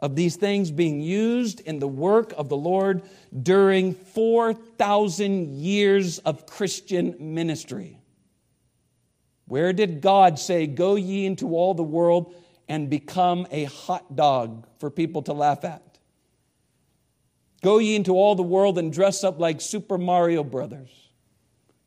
of 0.00 0.16
these 0.16 0.36
things 0.36 0.70
being 0.70 1.00
used 1.00 1.60
in 1.60 1.78
the 1.78 1.88
work 1.88 2.32
of 2.36 2.48
the 2.48 2.56
Lord 2.56 3.02
during 3.42 3.94
4,000 3.94 5.54
years 5.54 6.18
of 6.18 6.46
Christian 6.46 7.16
ministry. 7.18 8.00
Where 9.46 9.72
did 9.72 10.00
God 10.00 10.38
say, 10.38 10.66
Go 10.66 10.96
ye 10.96 11.26
into 11.26 11.54
all 11.56 11.74
the 11.74 11.82
world 11.82 12.34
and 12.68 12.90
become 12.90 13.46
a 13.50 13.64
hot 13.64 14.14
dog 14.14 14.66
for 14.78 14.90
people 14.90 15.22
to 15.22 15.32
laugh 15.32 15.64
at? 15.64 15.87
Go 17.62 17.78
ye 17.78 17.96
into 17.96 18.12
all 18.12 18.34
the 18.34 18.42
world 18.42 18.78
and 18.78 18.92
dress 18.92 19.24
up 19.24 19.38
like 19.40 19.60
Super 19.60 19.98
Mario 19.98 20.44
Brothers. 20.44 20.90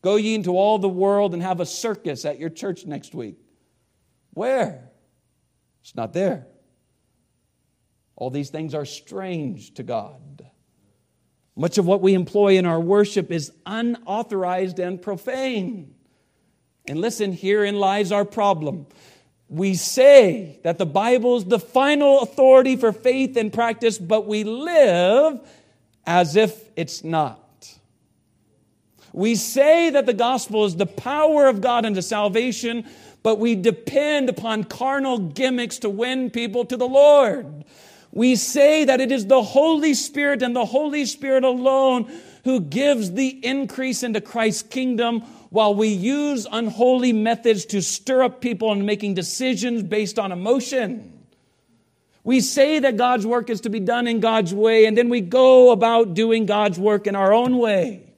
Go 0.01 0.15
ye 0.15 0.35
into 0.35 0.57
all 0.57 0.79
the 0.79 0.89
world 0.89 1.33
and 1.33 1.41
have 1.41 1.59
a 1.59 1.65
circus 1.65 2.25
at 2.25 2.39
your 2.39 2.49
church 2.49 2.85
next 2.85 3.13
week. 3.13 3.37
Where? 4.33 4.89
It's 5.81 5.95
not 5.95 6.13
there. 6.13 6.47
All 8.15 8.29
these 8.29 8.49
things 8.49 8.73
are 8.73 8.85
strange 8.85 9.73
to 9.75 9.83
God. 9.83 10.45
Much 11.55 11.77
of 11.77 11.85
what 11.85 12.01
we 12.01 12.13
employ 12.13 12.57
in 12.57 12.65
our 12.65 12.79
worship 12.79 13.31
is 13.31 13.51
unauthorized 13.65 14.79
and 14.79 15.01
profane. 15.01 15.93
And 16.87 16.99
listen, 16.99 17.33
herein 17.33 17.79
lies 17.79 18.11
our 18.11 18.25
problem. 18.25 18.87
We 19.47 19.75
say 19.75 20.59
that 20.63 20.77
the 20.77 20.85
Bible 20.85 21.37
is 21.37 21.45
the 21.45 21.59
final 21.59 22.21
authority 22.21 22.75
for 22.75 22.91
faith 22.91 23.35
and 23.37 23.51
practice, 23.51 23.97
but 23.97 24.27
we 24.27 24.43
live 24.43 25.41
as 26.05 26.35
if 26.35 26.69
it's 26.75 27.03
not. 27.03 27.39
We 29.13 29.35
say 29.35 29.89
that 29.89 30.05
the 30.05 30.13
gospel 30.13 30.65
is 30.65 30.75
the 30.75 30.85
power 30.85 31.47
of 31.47 31.61
God 31.61 31.85
unto 31.85 32.01
salvation, 32.01 32.85
but 33.23 33.39
we 33.39 33.55
depend 33.55 34.29
upon 34.29 34.63
carnal 34.63 35.19
gimmicks 35.19 35.79
to 35.79 35.89
win 35.89 36.29
people 36.29 36.65
to 36.65 36.77
the 36.77 36.87
Lord. 36.87 37.65
We 38.11 38.35
say 38.35 38.85
that 38.85 38.99
it 38.99 39.11
is 39.11 39.27
the 39.27 39.41
Holy 39.41 39.93
Spirit 39.93 40.41
and 40.41 40.55
the 40.55 40.65
Holy 40.65 41.05
Spirit 41.05 41.43
alone 41.43 42.11
who 42.43 42.59
gives 42.59 43.11
the 43.11 43.29
increase 43.45 44.03
into 44.03 44.19
Christ's 44.19 44.63
kingdom 44.63 45.21
while 45.49 45.75
we 45.75 45.89
use 45.89 46.47
unholy 46.51 47.13
methods 47.13 47.65
to 47.67 47.81
stir 47.81 48.23
up 48.23 48.41
people 48.41 48.71
in 48.71 48.85
making 48.85 49.13
decisions 49.13 49.83
based 49.83 50.17
on 50.17 50.31
emotion. 50.31 51.20
We 52.23 52.39
say 52.39 52.79
that 52.79 52.97
God's 52.97 53.25
work 53.25 53.49
is 53.49 53.61
to 53.61 53.69
be 53.69 53.79
done 53.79 54.07
in 54.07 54.19
God's 54.19 54.53
way, 54.53 54.85
and 54.85 54.97
then 54.97 55.09
we 55.09 55.21
go 55.21 55.71
about 55.71 56.13
doing 56.13 56.45
God's 56.45 56.79
work 56.79 57.07
in 57.07 57.15
our 57.15 57.33
own 57.33 57.57
way. 57.57 58.13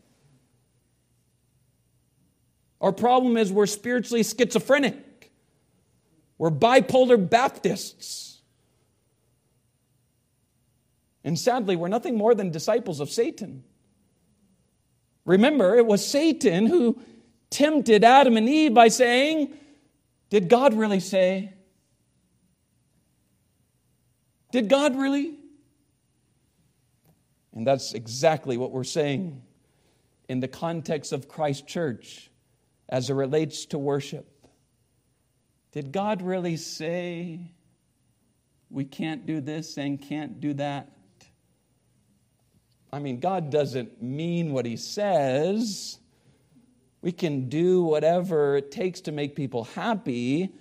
Our 2.81 2.91
problem 2.91 3.37
is 3.37 3.51
we're 3.51 3.65
spiritually 3.65 4.23
schizophrenic. 4.23 5.31
We're 6.37 6.51
bipolar 6.51 7.29
Baptists. 7.29 8.41
And 11.23 11.39
sadly, 11.39 11.77
we're 11.77 11.87
nothing 11.87 12.17
more 12.17 12.35
than 12.35 12.51
disciples 12.51 12.99
of 12.99 13.09
Satan. 13.09 13.63
Remember, 15.25 15.77
it 15.77 15.85
was 15.85 16.05
Satan 16.05 16.65
who 16.65 16.99
tempted 17.49 18.03
Adam 18.03 18.35
and 18.35 18.49
Eve 18.49 18.73
by 18.73 18.89
saying, 18.89 19.53
Did 20.29 20.49
God 20.49 20.73
really 20.73 20.99
say? 20.99 21.53
Did 24.53 24.69
God 24.69 24.95
really? 24.95 25.33
And 27.55 27.65
that's 27.65 27.93
exactly 27.93 28.55
what 28.55 28.69
we're 28.71 28.83
saying 28.83 29.41
in 30.29 30.41
the 30.41 30.47
context 30.47 31.11
of 31.11 31.27
Christ 31.27 31.65
Church 31.65 32.29
as 32.87 33.09
it 33.09 33.15
relates 33.15 33.65
to 33.67 33.79
worship. 33.79 34.29
Did 35.71 35.91
God 35.91 36.21
really 36.21 36.55
say 36.55 37.51
we 38.69 38.85
can't 38.85 39.25
do 39.25 39.41
this 39.41 39.75
and 39.79 39.99
can't 39.99 40.39
do 40.39 40.53
that? 40.53 40.91
I 42.91 42.99
mean, 42.99 43.19
God 43.19 43.49
doesn't 43.49 44.03
mean 44.03 44.53
what 44.53 44.67
He 44.67 44.77
says. 44.77 45.97
We 47.01 47.11
can 47.11 47.49
do 47.49 47.81
whatever 47.81 48.57
it 48.57 48.69
takes 48.69 49.01
to 49.01 49.11
make 49.11 49.35
people 49.35 49.63
happy. 49.63 50.53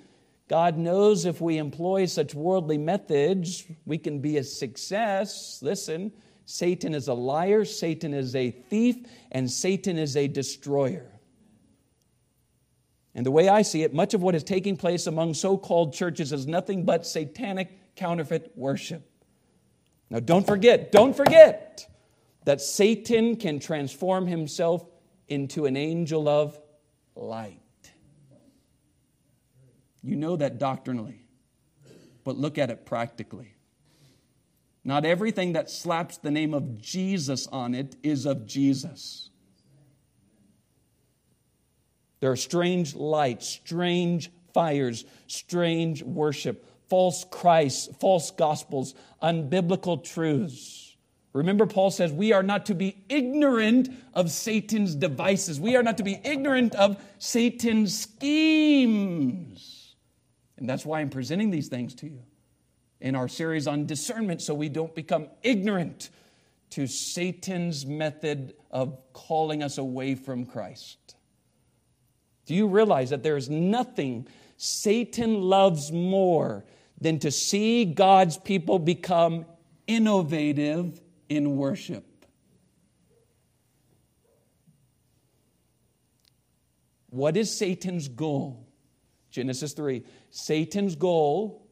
God 0.49 0.77
knows 0.77 1.25
if 1.25 1.41
we 1.41 1.59
employ 1.59 2.07
such 2.07 2.35
worldly 2.35 2.79
methods, 2.79 3.65
we 3.87 3.99
can 3.99 4.21
be 4.21 4.37
a 4.37 4.45
success. 4.45 5.61
Listen, 5.63 6.13
Satan 6.45 6.95
is 6.95 7.09
a 7.09 7.15
liar, 7.15 7.65
Satan 7.65 8.13
is 8.13 8.35
a 8.35 8.51
thief, 8.51 8.97
and 9.31 9.51
Satan 9.51 9.99
is 9.99 10.17
a 10.17 10.29
destroyer. 10.29 11.11
And 13.15 13.25
the 13.25 13.31
way 13.31 13.49
I 13.49 13.63
see 13.63 13.83
it, 13.83 13.95
much 13.95 14.15
of 14.15 14.23
what 14.23 14.35
is 14.35 14.43
taking 14.43 14.77
place 14.77 15.07
among 15.07 15.35
so 15.35 15.57
called 15.57 15.95
churches 15.95 16.33
is 16.33 16.47
nothing 16.47 16.85
but 16.85 17.07
satanic 17.07 17.95
counterfeit 17.95 18.53
worship. 18.57 19.09
Now, 20.11 20.21
don't 20.21 20.47
forget, 20.47 20.93
don't 20.93 21.17
forget 21.17 21.89
that 22.45 22.61
Satan 22.61 23.37
can 23.37 23.61
transform 23.61 24.27
himself 24.27 24.85
into 25.29 25.67
an 25.67 25.77
angel 25.77 26.29
of 26.29 26.59
light. 27.15 27.62
You 30.03 30.17
know 30.17 30.37
that 30.37 30.59
doctrinally, 30.59 31.25
but 32.25 32.37
look 32.37 32.59
at 32.59 32.71
it 32.71 32.85
practically. 32.85 33.55
Not 34.85 35.05
everything 35.05 35.53
that 35.53 35.71
slaps 35.71 36.19
the 36.19 36.31
name 36.31 36.55
of 36.55 36.81
Jesus 36.81 37.47
on 37.47 37.75
it 37.75 37.95
is 38.03 38.27
of 38.27 38.47
Jesus. 38.47 39.31
There 42.21 42.31
are 42.31 42.37
strange 42.37 42.95
lights, 42.95 43.47
strange 43.49 44.31
fires, 44.53 45.05
strange 45.27 46.03
worship, 46.03 46.65
false 46.89 47.25
Christs, 47.25 47.89
false 48.01 48.31
gospels, 48.33 48.95
unbiblical 49.23 50.03
truths. 50.03 50.97
Remember, 51.33 51.67
Paul 51.67 51.91
says 51.91 52.13
we 52.13 52.33
are 52.33 52.43
not 52.43 52.67
to 52.67 52.75
be 52.75 52.97
ignorant 53.09 53.89
of 54.15 54.31
Satan's 54.31 54.95
devices. 54.95 55.59
We 55.59 55.77
are 55.77 55.83
not 55.83 55.97
to 55.99 56.05
be 56.05 56.21
ignorant 56.23 56.75
of 56.75 57.03
Satan's 57.19 57.99
schemes. 57.99 59.72
And 60.63 60.71
that's 60.71 60.87
why 60.87 61.01
I'm 61.01 61.11
presenting 61.11 61.51
these 61.51 61.67
things 61.67 61.93
to 61.97 62.07
you 62.07 62.23
in 63.01 63.17
our 63.17 63.27
series 63.27 63.67
on 63.67 63.85
discernment 63.85 64.41
so 64.41 64.55
we 64.55 64.69
don't 64.69 64.95
become 64.95 65.27
ignorant 65.43 66.11
to 66.71 66.87
Satan's 66.87 67.85
method 67.85 68.55
of 68.71 68.97
calling 69.13 69.65
us 69.65 69.77
away 69.77 70.15
from 70.15 70.47
Christ. 70.47 71.17
Do 72.47 72.55
you 72.55 72.69
realize 72.69 73.11
that 73.11 73.25
there 73.25 73.37
is 73.37 73.51
nothing 73.51 74.29
Satan 74.57 75.43
loves 75.43 75.91
more 75.91 76.65
than 77.01 77.19
to 77.19 77.33
see 77.33 77.85
God's 77.85 78.39
people 78.39 78.79
become 78.79 79.45
innovative 79.89 81.01
in 81.29 81.57
worship. 81.57 82.05
What 87.11 87.37
is 87.37 87.59
Satan's 87.59 88.07
goal? 88.07 88.69
Genesis 89.33 89.73
3. 89.73 90.05
Satan's 90.35 90.97
goal 90.97 91.69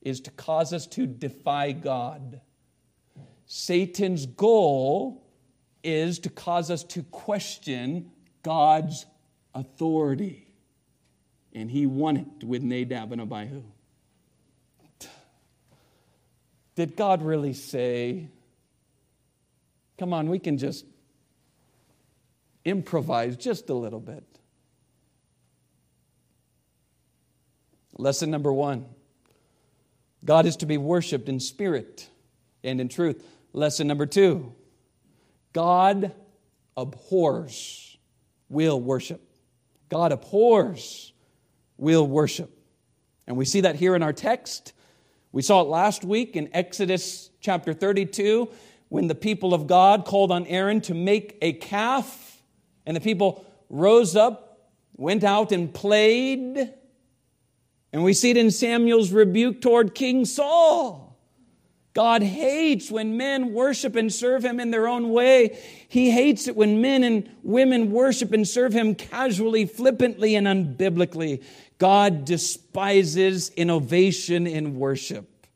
is 0.00 0.20
to 0.20 0.30
cause 0.30 0.72
us 0.72 0.86
to 0.86 1.04
defy 1.04 1.72
God. 1.72 2.40
Satan's 3.44 4.24
goal 4.24 5.26
is 5.82 6.20
to 6.20 6.30
cause 6.30 6.70
us 6.70 6.84
to 6.84 7.02
question 7.02 8.12
God's 8.44 9.04
authority. 9.52 10.46
And 11.52 11.68
he 11.68 11.86
won 11.86 12.18
it 12.18 12.44
with 12.44 12.62
Nadab 12.62 13.10
and 13.10 13.20
Abihu. 13.20 13.64
Did 16.76 16.94
God 16.94 17.22
really 17.22 17.52
say, 17.52 18.28
come 19.98 20.12
on, 20.12 20.30
we 20.30 20.38
can 20.38 20.56
just 20.56 20.84
improvise 22.64 23.36
just 23.36 23.70
a 23.70 23.74
little 23.74 23.98
bit? 23.98 24.27
Lesson 27.98 28.30
number 28.30 28.52
one 28.52 28.86
God 30.24 30.46
is 30.46 30.56
to 30.56 30.66
be 30.66 30.78
worshiped 30.78 31.28
in 31.28 31.40
spirit 31.40 32.08
and 32.64 32.80
in 32.80 32.88
truth. 32.88 33.22
Lesson 33.52 33.86
number 33.86 34.06
two 34.06 34.54
God 35.52 36.12
abhors 36.76 37.98
will 38.48 38.80
worship. 38.80 39.20
God 39.88 40.12
abhors 40.12 41.12
will 41.76 42.06
worship. 42.06 42.50
And 43.26 43.36
we 43.36 43.44
see 43.44 43.62
that 43.62 43.76
here 43.76 43.94
in 43.94 44.02
our 44.02 44.12
text. 44.12 44.72
We 45.32 45.42
saw 45.42 45.60
it 45.60 45.68
last 45.68 46.04
week 46.04 46.36
in 46.36 46.48
Exodus 46.54 47.30
chapter 47.40 47.74
32 47.74 48.48
when 48.88 49.06
the 49.06 49.14
people 49.14 49.52
of 49.52 49.66
God 49.66 50.04
called 50.04 50.32
on 50.32 50.46
Aaron 50.46 50.80
to 50.82 50.94
make 50.94 51.36
a 51.42 51.52
calf, 51.52 52.42
and 52.86 52.96
the 52.96 53.00
people 53.00 53.44
rose 53.68 54.16
up, 54.16 54.70
went 54.96 55.24
out 55.24 55.52
and 55.52 55.72
played. 55.72 56.72
And 57.92 58.04
we 58.04 58.12
see 58.12 58.30
it 58.30 58.36
in 58.36 58.50
Samuel's 58.50 59.12
rebuke 59.12 59.60
toward 59.60 59.94
King 59.94 60.24
Saul. 60.24 61.08
God 61.94 62.22
hates 62.22 62.90
when 62.90 63.16
men 63.16 63.52
worship 63.52 63.96
and 63.96 64.12
serve 64.12 64.44
Him 64.44 64.60
in 64.60 64.70
their 64.70 64.86
own 64.86 65.10
way. 65.10 65.58
He 65.88 66.10
hates 66.10 66.46
it 66.46 66.54
when 66.54 66.80
men 66.80 67.02
and 67.02 67.28
women 67.42 67.90
worship 67.90 68.32
and 68.32 68.46
serve 68.46 68.72
Him 68.72 68.94
casually, 68.94 69.66
flippantly, 69.66 70.36
and 70.36 70.46
unbiblically. 70.46 71.42
God 71.78 72.24
despises 72.24 73.50
innovation 73.56 74.46
in 74.46 74.78
worship. 74.78 75.46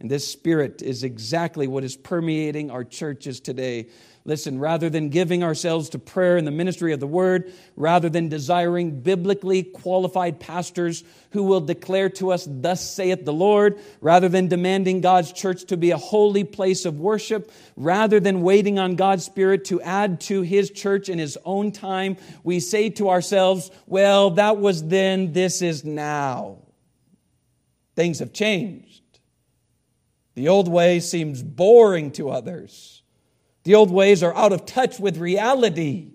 And 0.00 0.10
this 0.10 0.26
spirit 0.26 0.82
is 0.82 1.04
exactly 1.04 1.66
what 1.66 1.84
is 1.84 1.96
permeating 1.96 2.70
our 2.70 2.84
churches 2.84 3.38
today. 3.38 3.88
Listen, 4.24 4.60
rather 4.60 4.88
than 4.88 5.08
giving 5.08 5.42
ourselves 5.42 5.88
to 5.88 5.98
prayer 5.98 6.36
and 6.36 6.46
the 6.46 6.52
ministry 6.52 6.92
of 6.92 7.00
the 7.00 7.08
word, 7.08 7.52
rather 7.74 8.08
than 8.08 8.28
desiring 8.28 9.00
biblically 9.00 9.64
qualified 9.64 10.38
pastors 10.38 11.02
who 11.32 11.42
will 11.42 11.60
declare 11.60 12.08
to 12.08 12.30
us, 12.30 12.46
Thus 12.48 12.88
saith 12.88 13.24
the 13.24 13.32
Lord, 13.32 13.80
rather 14.00 14.28
than 14.28 14.46
demanding 14.46 15.00
God's 15.00 15.32
church 15.32 15.64
to 15.64 15.76
be 15.76 15.90
a 15.90 15.96
holy 15.96 16.44
place 16.44 16.84
of 16.84 17.00
worship, 17.00 17.50
rather 17.74 18.20
than 18.20 18.42
waiting 18.42 18.78
on 18.78 18.94
God's 18.94 19.24
Spirit 19.24 19.64
to 19.66 19.82
add 19.82 20.20
to 20.22 20.42
His 20.42 20.70
church 20.70 21.08
in 21.08 21.18
His 21.18 21.36
own 21.44 21.72
time, 21.72 22.16
we 22.44 22.60
say 22.60 22.90
to 22.90 23.10
ourselves, 23.10 23.72
Well, 23.86 24.30
that 24.30 24.58
was 24.58 24.86
then, 24.86 25.32
this 25.32 25.62
is 25.62 25.84
now. 25.84 26.58
Things 27.96 28.20
have 28.20 28.32
changed. 28.32 29.02
The 30.34 30.48
old 30.48 30.68
way 30.68 31.00
seems 31.00 31.42
boring 31.42 32.12
to 32.12 32.30
others. 32.30 33.01
The 33.64 33.74
old 33.74 33.90
ways 33.90 34.22
are 34.22 34.34
out 34.34 34.52
of 34.52 34.66
touch 34.66 34.98
with 34.98 35.18
reality. 35.18 36.12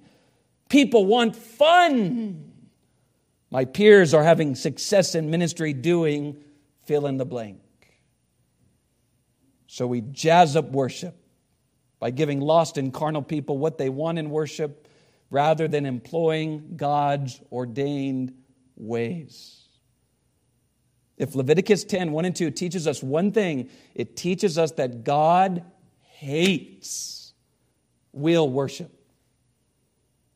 People 0.70 1.06
want 1.06 1.36
fun. 1.36 2.52
My 3.50 3.66
peers 3.66 4.14
are 4.14 4.24
having 4.24 4.56
success 4.56 5.16
in 5.16 5.30
ministry 5.30 5.74
doing 5.74 6.44
fill 6.86 7.08
in 7.08 7.18
the 7.18 7.26
blank. 7.26 7.62
So 9.68 9.88
we 9.88 10.02
jazz 10.02 10.56
up 10.56 10.72
worship 10.72 11.16
by 12.00 12.12
giving 12.12 12.40
lost 12.42 12.78
and 12.78 12.94
carnal 12.94 13.22
people 13.22 13.58
what 13.58 13.78
they 13.78 13.90
want 13.90 14.20
in 14.20 14.30
worship 14.30 14.88
rather 15.30 15.68
than 15.68 15.86
employing 15.86 16.74
God's 16.76 17.42
ordained 17.52 18.34
ways. 18.76 19.68
If 21.18 21.36
Leviticus 21.36 21.84
10, 21.84 22.12
1 22.12 22.26
and 22.26 22.36
2 22.36 22.52
teaches 22.52 22.88
us 22.88 23.02
one 23.02 23.32
thing, 23.32 23.70
it 23.96 24.16
teaches 24.16 24.58
us 24.58 24.72
that 24.74 25.04
God 25.04 25.64
hates 26.02 27.17
will 28.18 28.50
worship. 28.50 28.92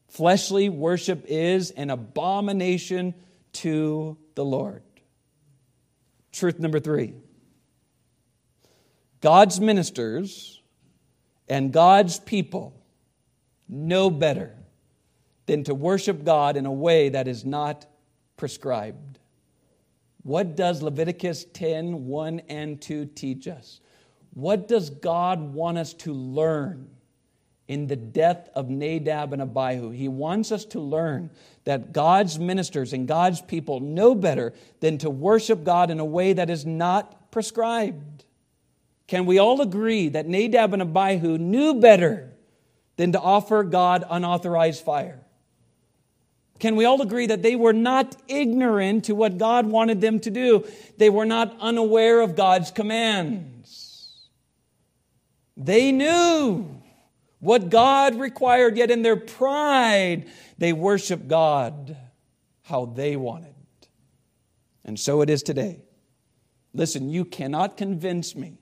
Fleshly 0.10 0.70
worship 0.70 1.26
is 1.28 1.72
an 1.72 1.90
abomination 1.90 3.14
to 3.54 4.18
the 4.36 4.44
Lord. 4.44 4.84
Truth 6.32 6.60
number 6.60 6.80
three 6.80 7.14
God's 9.22 9.60
ministers 9.60 10.62
and 11.48 11.72
God's 11.72 12.20
people 12.20 12.74
know 13.68 14.10
better 14.10 14.56
than 15.46 15.64
to 15.66 15.74
worship 15.74 16.24
God 16.24 16.58
in 16.58 16.66
a 16.66 16.72
way 16.72 17.10
that 17.10 17.28
is 17.28 17.46
not 17.46 17.86
prescribed. 18.38 19.20
What 20.24 20.56
does 20.56 20.82
Leviticus 20.82 21.46
10 21.54 22.06
1 22.06 22.42
and 22.48 22.82
2 22.82 23.06
teach 23.06 23.48
us? 23.48 23.80
What 24.34 24.68
does 24.68 24.90
God 24.90 25.54
want 25.54 25.78
us 25.78 25.94
to 25.96 26.14
learn? 26.14 26.90
In 27.72 27.88
the 27.88 27.96
death 27.96 28.50
of 28.54 28.70
Nadab 28.70 29.32
and 29.32 29.42
Abihu. 29.42 29.92
He 29.92 30.10
wants 30.10 30.52
us 30.52 30.66
to 30.66 30.82
learn 30.82 31.30
that 31.64 31.94
God's 31.94 32.38
ministers 32.38 32.92
and 32.92 33.08
God's 33.08 33.42
people 33.42 33.80
know 33.80 34.14
better 34.14 34.54
than 34.82 34.98
to 34.98 35.10
worship 35.10 35.64
God 35.64 35.90
in 35.90 36.02
a 36.02 36.06
way 36.06 36.34
that 36.34 36.50
is 36.50 36.66
not 36.66 37.32
prescribed. 37.32 38.26
Can 39.08 39.26
we 39.26 39.40
all 39.40 39.62
agree 39.62 40.10
that 40.10 40.28
Nadab 40.28 40.74
and 40.74 40.82
Abihu 40.82 41.38
knew 41.38 41.76
better 41.76 42.34
than 42.98 43.14
to 43.14 43.22
offer 43.22 43.64
God 43.64 44.04
unauthorized 44.10 44.84
fire? 44.84 45.22
Can 46.60 46.76
we 46.76 46.84
all 46.84 47.02
agree 47.02 47.28
that 47.28 47.42
they 47.42 47.56
were 47.56 47.72
not 47.72 48.18
ignorant 48.28 49.06
to 49.06 49.16
what 49.16 49.38
God 49.38 49.66
wanted 49.66 50.02
them 50.02 50.20
to 50.20 50.30
do? 50.30 50.66
They 50.98 51.10
were 51.10 51.26
not 51.26 51.56
unaware 51.62 52.20
of 52.20 52.36
God's 52.36 52.70
commands. 52.70 54.28
They 55.56 55.94
knew 55.94 56.81
what 57.42 57.70
God 57.70 58.16
required, 58.16 58.78
yet 58.78 58.90
in 58.90 59.02
their 59.02 59.18
pride, 59.18 60.28
they 60.58 60.72
worship 60.72 61.28
God 61.28 61.98
how 62.62 62.86
they 62.86 63.18
wanted. 63.18 63.54
And 64.86 64.98
so 65.00 65.22
it 65.22 65.30
is 65.30 65.44
today. 65.44 65.80
Listen, 66.74 67.10
you 67.10 67.26
cannot 67.26 67.76
convince 67.76 68.36
me 68.36 68.58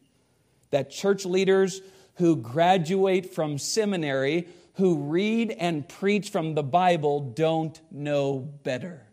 that 0.72 0.90
church 0.90 1.26
leaders 1.26 1.82
who 2.16 2.36
graduate 2.36 3.34
from 3.34 3.58
seminary, 3.58 4.48
who 4.74 4.98
read 5.04 5.52
and 5.52 5.88
preach 5.88 6.30
from 6.30 6.56
the 6.56 6.64
Bible, 6.64 7.20
don't 7.20 7.80
know 7.92 8.40
better. 8.64 9.06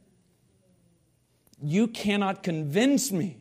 You 1.63 1.89
cannot 1.89 2.43
convince 2.43 3.13
me 3.13 3.39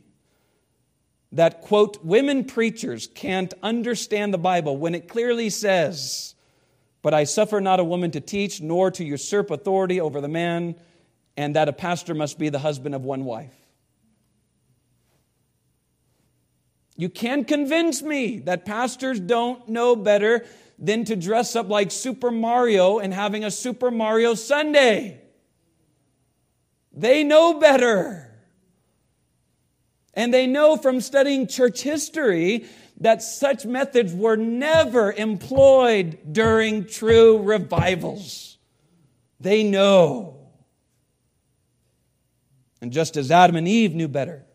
that, 1.35 1.61
quote, 1.61 2.03
women 2.03 2.45
preachers 2.45 3.07
can't 3.13 3.53
understand 3.61 4.33
the 4.33 4.37
Bible 4.37 4.77
when 4.77 4.95
it 4.95 5.09
clearly 5.09 5.49
says, 5.49 6.33
But 7.01 7.13
I 7.13 7.25
suffer 7.25 7.59
not 7.59 7.81
a 7.81 7.83
woman 7.83 8.11
to 8.11 8.21
teach, 8.21 8.61
nor 8.61 8.89
to 8.91 9.03
usurp 9.03 9.51
authority 9.51 9.99
over 9.99 10.21
the 10.21 10.29
man, 10.29 10.75
and 11.35 11.55
that 11.57 11.67
a 11.67 11.73
pastor 11.73 12.15
must 12.15 12.39
be 12.39 12.47
the 12.47 12.59
husband 12.59 12.95
of 12.95 13.03
one 13.03 13.25
wife. 13.25 13.53
You 16.95 17.09
can't 17.09 17.45
convince 17.45 18.01
me 18.01 18.39
that 18.39 18.65
pastors 18.65 19.19
don't 19.19 19.67
know 19.67 19.97
better 19.97 20.45
than 20.79 21.03
to 21.03 21.17
dress 21.17 21.57
up 21.57 21.67
like 21.67 21.91
Super 21.91 22.31
Mario 22.31 22.99
and 22.99 23.13
having 23.13 23.43
a 23.43 23.51
Super 23.51 23.91
Mario 23.91 24.35
Sunday. 24.35 25.19
They 26.93 27.25
know 27.25 27.59
better. 27.59 28.24
And 30.15 30.33
they 30.33 30.47
know 30.47 30.77
from 30.77 31.01
studying 31.01 31.47
church 31.47 31.81
history 31.81 32.65
that 33.01 33.21
such 33.21 33.65
methods 33.65 34.13
were 34.13 34.37
never 34.37 35.11
employed 35.11 36.17
during 36.31 36.85
true 36.85 37.41
revivals. 37.41 38.57
They 39.39 39.63
know. 39.63 40.37
And 42.81 42.91
just 42.93 43.17
as 43.17 43.31
Adam 43.31 43.57
and 43.57 43.67
Eve 43.67 43.93
knew 43.93 44.07
better 44.07 44.45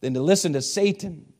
than 0.00 0.14
to 0.14 0.22
listen 0.22 0.54
to 0.54 0.62
Satan 0.62 1.31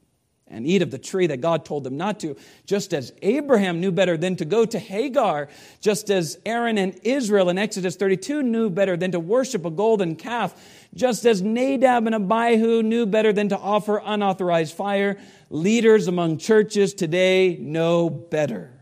and 0.52 0.66
eat 0.66 0.82
of 0.82 0.90
the 0.90 0.98
tree 0.98 1.26
that 1.26 1.40
God 1.40 1.64
told 1.64 1.84
them 1.84 1.96
not 1.96 2.20
to, 2.20 2.36
just 2.66 2.92
as 2.94 3.12
Abraham 3.22 3.80
knew 3.80 3.90
better 3.90 4.16
than 4.16 4.36
to 4.36 4.44
go 4.44 4.64
to 4.64 4.78
Hagar, 4.78 5.48
just 5.80 6.10
as 6.10 6.38
Aaron 6.46 6.78
and 6.78 6.98
Israel 7.02 7.48
in 7.48 7.58
Exodus 7.58 7.96
32 7.96 8.42
knew 8.42 8.70
better 8.70 8.96
than 8.96 9.12
to 9.12 9.20
worship 9.20 9.64
a 9.64 9.70
golden 9.70 10.14
calf, 10.14 10.54
just 10.94 11.24
as 11.24 11.42
Nadab 11.42 12.06
and 12.06 12.14
Abihu 12.14 12.82
knew 12.82 13.06
better 13.06 13.32
than 13.32 13.48
to 13.48 13.58
offer 13.58 14.00
unauthorized 14.04 14.74
fire, 14.74 15.18
leaders 15.50 16.06
among 16.06 16.38
churches 16.38 16.94
today 16.94 17.56
know 17.58 18.10
better. 18.10 18.72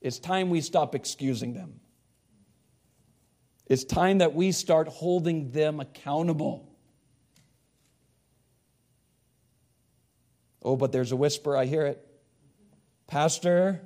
It's 0.00 0.18
time 0.18 0.50
we 0.50 0.60
stop 0.60 0.94
excusing 0.94 1.54
them. 1.54 1.80
It's 3.66 3.84
time 3.84 4.18
that 4.18 4.34
we 4.34 4.52
start 4.52 4.88
holding 4.88 5.50
them 5.50 5.80
accountable. 5.80 6.71
Oh, 10.62 10.76
but 10.76 10.92
there's 10.92 11.12
a 11.12 11.16
whisper, 11.16 11.56
I 11.56 11.64
hear 11.64 11.86
it. 11.86 12.06
Pastor, 13.06 13.80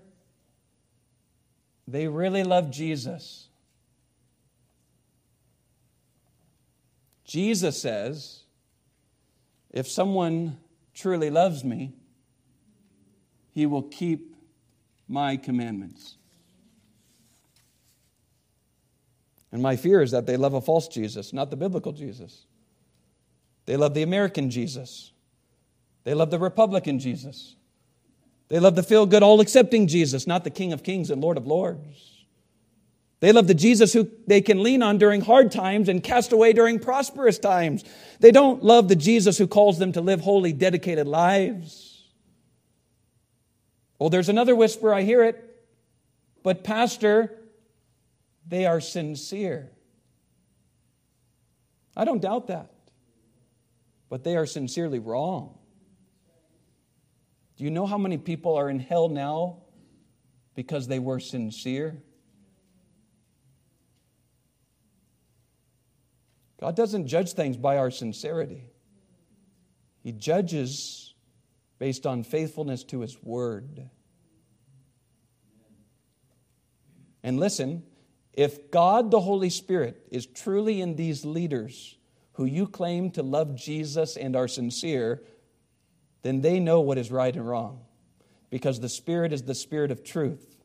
they 1.89 2.07
really 2.07 2.45
love 2.45 2.71
Jesus. 2.71 3.49
Jesus 7.25 7.81
says, 7.81 8.43
if 9.71 9.89
someone 9.89 10.59
truly 10.95 11.31
loves 11.31 11.65
me, 11.65 11.93
he 13.51 13.67
will 13.67 13.83
keep 13.83 14.37
my 15.09 15.37
commandments. 15.37 16.17
And 19.51 19.63
my 19.63 19.77
fear 19.77 20.03
is 20.03 20.11
that 20.11 20.27
they 20.27 20.37
love 20.37 20.55
a 20.55 20.61
false 20.61 20.89
Jesus, 20.89 21.33
not 21.33 21.51
the 21.51 21.57
biblical 21.57 21.93
Jesus. 21.93 22.45
They 23.65 23.77
love 23.77 23.95
the 23.95 24.03
American 24.03 24.51
Jesus. 24.51 25.13
They 26.07 26.15
love 26.15 26.31
the 26.31 26.39
Republican 26.39 27.01
Jesus. 27.01 27.57
They 28.47 28.61
love 28.61 28.77
the 28.77 28.85
feel 28.85 29.07
good, 29.07 29.25
all 29.25 29.41
accepting 29.41 29.89
Jesus, 29.89 30.25
not 30.25 30.45
the 30.45 30.51
King 30.51 30.73
of 30.73 30.85
Kings 30.85 31.11
and 31.11 31.21
Lord 31.21 31.37
of 31.37 31.49
Lords. 31.49 32.25
They 33.19 33.33
love 33.33 33.49
the 33.49 33.55
Jesus 33.55 33.93
who 33.93 34.09
they 34.29 34.41
can 34.41 34.63
lean 34.63 34.85
on 34.85 34.99
during 34.99 35.21
hard 35.21 35.51
times 35.51 35.89
and 35.89 36.01
cast 36.01 36.31
away 36.31 36.53
during 36.53 36.79
prosperous 36.79 37.41
times. 37.41 37.83
They 38.21 38.31
don't 38.31 38.63
love 38.63 38.87
the 38.87 38.95
Jesus 38.95 39.37
who 39.37 39.49
calls 39.49 39.81
them 39.81 39.91
to 39.93 40.01
live 40.01 40.21
holy, 40.21 40.53
dedicated 40.53 41.09
lives. 41.09 42.05
Oh, 43.99 44.09
there's 44.09 44.29
another 44.29 44.55
whisper, 44.55 44.95
I 44.95 45.03
hear 45.03 45.25
it. 45.25 45.43
But, 46.45 46.63
Pastor, 46.63 47.37
they 48.47 48.65
are 48.65 48.81
sincere. 48.81 49.73
I 51.97 52.05
don't 52.05 52.23
doubt 52.23 52.47
that. 52.47 52.71
But 54.09 54.23
they 54.23 54.37
are 54.37 54.47
sincerely 54.47 55.01
wrong. 55.01 55.56
Do 57.57 57.65
you 57.65 57.71
know 57.71 57.87
how 57.87 57.99
many 57.99 58.19
people 58.19 58.55
are 58.55 58.69
in 58.69 58.79
hell 58.79 59.09
now 59.09 59.59
because 60.55 60.87
they 60.87 60.99
were 60.99 61.21
sincere? 61.21 62.03
God 66.61 66.77
doesn't 66.77 67.07
judge 67.07 67.33
things 67.33 67.57
by 67.57 67.79
our 67.79 67.91
sincerity, 67.91 68.71
He 70.03 70.13
judges 70.13 71.15
based 71.79 72.07
on 72.07 72.25
faithfulness 72.25 72.85
to 72.85 73.01
His 73.01 73.23
word. 73.23 73.91
And 77.23 77.41
listen, 77.41 77.83
if 78.33 78.71
God 78.71 79.11
the 79.11 79.21
Holy 79.21 79.51
Spirit 79.51 80.07
is 80.11 80.27
truly 80.27 80.81
in 80.81 80.95
these 80.95 81.25
leaders 81.25 81.97
who 82.35 82.45
you 82.45 82.69
claim 82.69 83.11
to 83.13 83.23
love 83.23 83.57
Jesus 83.57 84.17
and 84.17 84.37
are 84.37 84.47
sincere, 84.47 85.23
then 86.27 86.41
they 86.41 86.59
know 86.59 86.81
what 86.81 86.99
is 86.99 87.11
right 87.11 87.35
and 87.35 87.47
wrong 87.47 87.81
because 88.51 88.81
the 88.81 88.89
Spirit 88.89 89.33
is 89.33 89.43
the 89.43 89.55
Spirit 89.55 89.93
of 89.93 90.03
truth. 90.03 90.57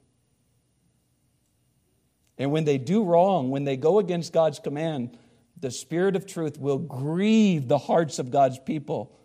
And 2.37 2.51
when 2.51 2.63
they 2.65 2.79
do 2.79 3.03
wrong, 3.03 3.51
when 3.51 3.65
they 3.65 3.77
go 3.77 3.99
against 3.99 4.33
God's 4.33 4.59
command, 4.59 5.17
the 5.59 5.69
Spirit 5.69 6.15
of 6.15 6.25
truth 6.25 6.57
will 6.57 6.79
grieve 6.79 7.67
the 7.67 7.77
hearts 7.77 8.17
of 8.17 8.31
God's 8.31 8.57
people 8.57 9.19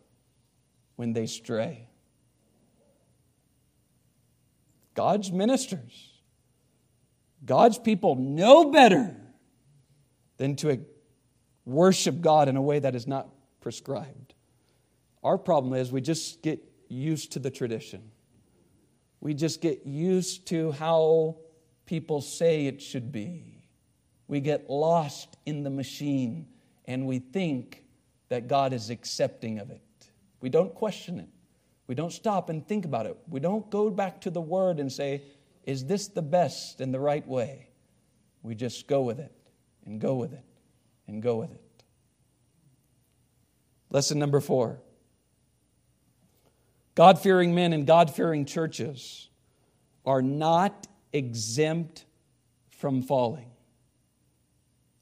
when 0.97 1.15
they 1.15 1.27
stray. 1.27 1.89
God's 4.95 5.33
ministers, 5.33 6.11
God's 7.45 7.79
people 7.79 8.17
know 8.17 8.71
better 8.71 9.17
than 10.37 10.57
to 10.57 10.85
worship 11.65 12.21
God 12.21 12.49
in 12.49 12.57
a 12.57 12.63
way 12.63 12.79
that 12.79 12.95
is 12.95 13.07
not 13.07 13.29
prescribed. 13.61 14.26
Our 15.27 15.39
problem 15.39 15.75
is 15.75 15.91
we 15.91 16.03
just 16.03 16.41
get 16.41 16.63
used 16.89 17.33
to 17.33 17.41
the 17.41 17.51
tradition. 17.51 18.13
We 19.21 19.35
just 19.35 19.61
get 19.61 19.85
used 19.85 20.47
to 20.51 20.71
how 20.71 21.39
people 21.85 22.21
say 22.21 22.67
it 22.67 22.81
should 22.81 23.11
be. 23.11 23.65
We 24.29 24.39
get 24.39 24.71
lost 24.71 25.37
in 25.45 25.65
the 25.65 25.71
machine 25.71 26.47
and 26.85 27.09
we 27.09 27.19
think 27.19 27.83
that 28.29 28.47
God 28.47 28.73
is 28.73 28.89
accepting 28.89 29.59
of 29.59 29.71
it. 29.71 29.83
We 30.41 30.49
don't 30.49 30.73
question 30.73 31.19
it. 31.19 31.29
We 31.89 31.97
don't 31.97 32.13
stop 32.13 32.49
and 32.49 32.65
think 32.65 32.85
about 32.85 33.07
it. 33.07 33.19
We 33.29 33.41
don't 33.41 33.69
go 33.69 33.91
back 33.91 34.21
to 34.21 34.31
the 34.31 34.41
Word 34.41 34.79
and 34.79 34.93
say, 34.93 35.25
is 35.65 35.85
this 35.87 36.07
the 36.07 36.23
best 36.23 36.81
and 36.81 36.95
the 36.95 37.01
right 37.01 37.27
way? 37.27 37.71
We 38.45 38.55
just 38.55 38.87
go 38.87 39.03
with 39.03 39.19
it 39.19 39.33
and 39.87 40.01
go 40.01 40.15
with 40.15 40.33
it 40.33 40.45
and 41.09 41.21
go 41.21 41.35
with 41.35 41.51
it. 41.51 41.83
Lesson 43.91 44.21
number 44.21 44.39
four 44.39 44.83
God 46.97 47.21
fearing 47.21 47.55
men 47.55 47.73
and 47.73 47.87
God 47.87 48.11
fearing 48.11 48.45
churches 48.45 49.29
are 50.05 50.23
not 50.23 50.89
exempt 51.13 52.05
from 52.71 53.03
falling. 53.03 53.51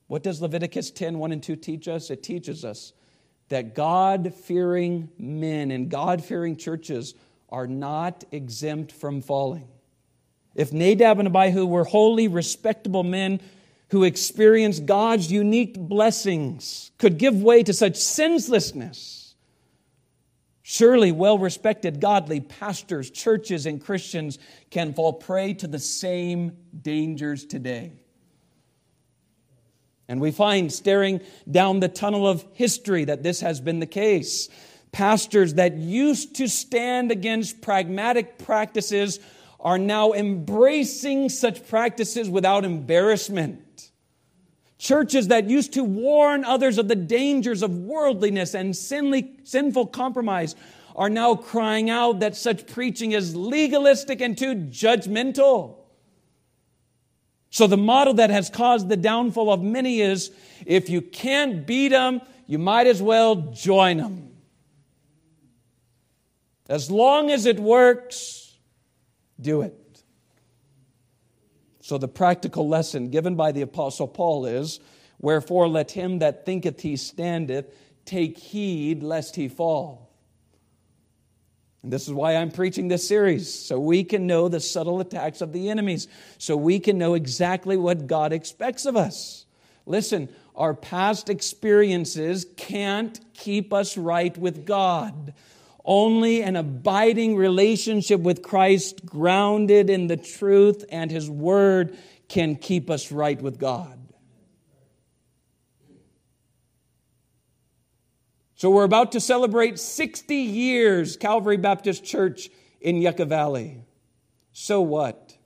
What 0.09 0.23
does 0.23 0.43
Leviticus 0.43 0.91
10 0.91 1.19
1 1.19 1.33
and 1.33 1.43
2 1.43 1.57
teach 1.57 1.89
us? 1.89 2.11
It 2.11 2.23
teaches 2.23 2.65
us 2.65 2.93
that 3.49 3.75
God 3.75 4.35
fearing 4.35 5.09
men 5.19 5.71
and 5.71 5.89
God 5.89 6.23
fearing 6.23 6.57
churches 6.57 7.15
are 7.49 7.67
not 7.67 8.25
exempt 8.33 8.93
from 8.93 9.23
falling. 9.23 9.69
If 10.55 10.73
Nadab 10.73 11.19
and 11.21 11.29
Abihu 11.29 11.67
were 11.67 11.85
holy, 11.85 12.29
respectable 12.29 13.03
men 13.03 13.41
who 13.91 14.03
experienced 14.03 14.87
God's 14.87 15.31
unique 15.31 15.79
blessings, 15.79 16.91
could 16.99 17.19
give 17.19 17.43
way 17.43 17.63
to 17.63 17.73
such 17.73 17.97
senselessness, 17.97 19.24
surely 20.67 21.13
well 21.13 21.39
respected, 21.39 22.01
godly 22.01 22.41
pastors, 22.41 23.11
churches, 23.11 23.67
and 23.67 23.81
Christians 23.85 24.39
can 24.71 24.95
fall 24.95 25.13
prey 25.13 25.53
to 25.55 25.69
the 25.69 25.79
same 25.79 26.57
dangers 26.83 27.45
today. 27.45 27.93
And 30.09 30.21
we 30.21 30.33
find, 30.33 30.73
staring 30.73 31.21
down 31.49 31.81
the 31.81 31.89
tunnel 31.89 32.27
of 32.27 32.45
history, 32.55 33.05
that 33.05 33.23
this 33.23 33.41
has 33.41 33.61
been 33.61 33.79
the 33.79 33.87
case. 33.87 34.49
Pastors 34.91 35.55
that 35.55 35.77
used 35.77 36.37
to 36.37 36.49
stand 36.49 37.13
against 37.13 37.61
pragmatic 37.61 38.39
practices 38.39 39.21
are 39.61 39.79
now 39.79 40.13
embracing 40.13 41.29
such 41.29 41.67
practices 41.69 42.29
without 42.29 42.65
embarrassment. 42.65 43.64
Churches 44.79 45.29
that 45.29 45.49
used 45.49 45.73
to 45.75 45.85
warn 45.85 46.45
others 46.45 46.79
of 46.79 46.89
the 46.89 46.97
dangers 46.97 47.63
of 47.63 47.79
worldliness 47.79 48.55
and 48.55 48.77
sinly, 48.77 49.33
sinful 49.45 49.87
compromise 49.87 50.57
are 50.97 51.09
now 51.09 51.35
crying 51.35 51.91
out 51.91 52.21
that 52.21 52.37
such 52.37 52.67
preaching 52.67 53.13
is 53.13 53.35
legalistic 53.35 54.21
and 54.21 54.37
too 54.37 54.55
judgmental. 54.55 55.77
So, 57.51 57.67
the 57.67 57.77
model 57.77 58.15
that 58.15 58.31
has 58.31 58.51
caused 58.51 58.89
the 58.89 58.97
downfall 58.97 59.53
of 59.53 59.63
many 59.63 60.01
is 60.01 60.33
if 60.67 60.91
you 60.91 61.01
can't 61.01 61.67
beat 61.67 61.91
them, 61.91 62.21
you 62.47 62.59
might 62.59 62.87
as 62.87 63.01
well 63.01 63.37
join 63.37 63.99
them. 63.99 64.33
As 66.69 66.91
long 66.91 67.31
as 67.31 67.47
it 67.47 67.61
works, 67.61 68.57
do 69.41 69.63
it. 69.63 69.84
So, 71.85 71.99
the 71.99 72.09
practical 72.09 72.67
lesson 72.67 73.11
given 73.11 73.35
by 73.35 73.53
the 73.53 73.61
Apostle 73.61 74.09
Paul 74.09 74.47
is 74.47 74.81
Wherefore, 75.21 75.69
let 75.69 75.91
him 75.91 76.21
that 76.21 76.47
thinketh 76.47 76.81
he 76.81 76.97
standeth 76.97 77.77
take 78.07 78.39
heed 78.39 79.03
lest 79.03 79.37
he 79.37 79.49
fall. 79.49 80.11
And 81.83 81.93
this 81.93 82.09
is 82.09 82.15
why 82.15 82.37
I'm 82.37 82.51
preaching 82.51 82.89
this 82.89 83.07
series, 83.07 83.53
so 83.53 83.79
we 83.79 84.03
can 84.03 84.27
know 84.27 84.49
the 84.49 84.61
subtle 84.61 84.99
attacks 85.01 85.43
of 85.43 85.53
the 85.53 85.69
enemies, 85.69 86.09
so 86.39 86.57
we 86.57 86.81
can 86.81 86.97
know 86.97 87.13
exactly 87.13 87.77
what 87.77 88.07
God 88.07 88.33
expects 88.33 88.87
of 88.87 88.97
us. 88.97 89.45
Listen, 89.85 90.31
our 90.57 90.73
past 90.73 91.29
experiences 91.29 92.47
can't 92.57 93.21
keep 93.35 93.75
us 93.75 93.99
right 93.99 94.35
with 94.39 94.65
God. 94.65 95.35
Only 95.85 96.43
an 96.43 96.57
abiding 96.57 97.37
relationship 97.37 98.21
with 98.21 98.43
Christ, 98.43 99.05
grounded 99.05 99.91
in 99.91 100.07
the 100.07 100.17
truth 100.17 100.85
and 100.91 101.11
His 101.11 101.29
Word, 101.29 101.99
can 102.29 102.57
keep 102.57 102.89
us 102.89 103.13
right 103.13 103.41
with 103.41 103.59
God. 103.59 103.99
So 108.57 108.71
we're 108.71 108.85
about 108.85 109.13
to 109.13 109.21
celebrate 109.21 109.79
60 109.79 110.35
years, 110.35 111.19
Calvary 111.19 111.59
Baptist 111.59 112.03
Church 112.03 112.49
in 112.81 112.97
Yucca 112.97 113.27
Valley. 113.27 113.83
So 114.53 114.81
what? 114.81 115.37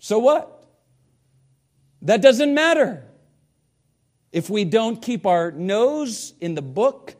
So 0.00 0.18
what? 0.18 0.66
That 2.00 2.22
doesn't 2.22 2.52
matter. 2.52 3.04
If 4.32 4.50
we 4.50 4.64
don't 4.64 5.00
keep 5.00 5.26
our 5.26 5.52
nose 5.52 6.34
in 6.40 6.56
the 6.56 6.62
book 6.62 7.14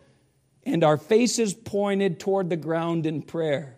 and 0.64 0.84
our 0.84 0.96
faces 0.96 1.54
pointed 1.54 2.20
toward 2.20 2.50
the 2.50 2.56
ground 2.56 3.06
in 3.06 3.22
prayer, 3.22 3.76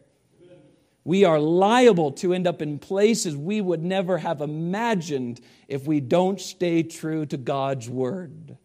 we 1.05 1.24
are 1.24 1.39
liable 1.39 2.12
to 2.12 2.32
end 2.32 2.47
up 2.47 2.62
in 2.62 2.78
places 2.78 3.37
we 3.37 3.61
would 3.61 3.82
never 3.82 4.16
have 4.16 4.41
imagined 4.41 5.41
if 5.68 5.87
we 5.87 6.01
don't 6.01 6.41
stay 6.41 6.82
true 6.82 7.26
to 7.26 7.37
God's 7.37 7.91
word. 7.91 8.57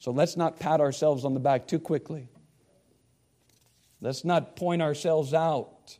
So 0.00 0.10
let's 0.10 0.36
not 0.36 0.58
pat 0.58 0.80
ourselves 0.80 1.24
on 1.24 1.34
the 1.34 1.40
back 1.40 1.68
too 1.68 1.78
quickly. 1.78 2.28
Let's 4.00 4.24
not 4.24 4.56
point 4.56 4.82
ourselves 4.82 5.32
out, 5.32 5.98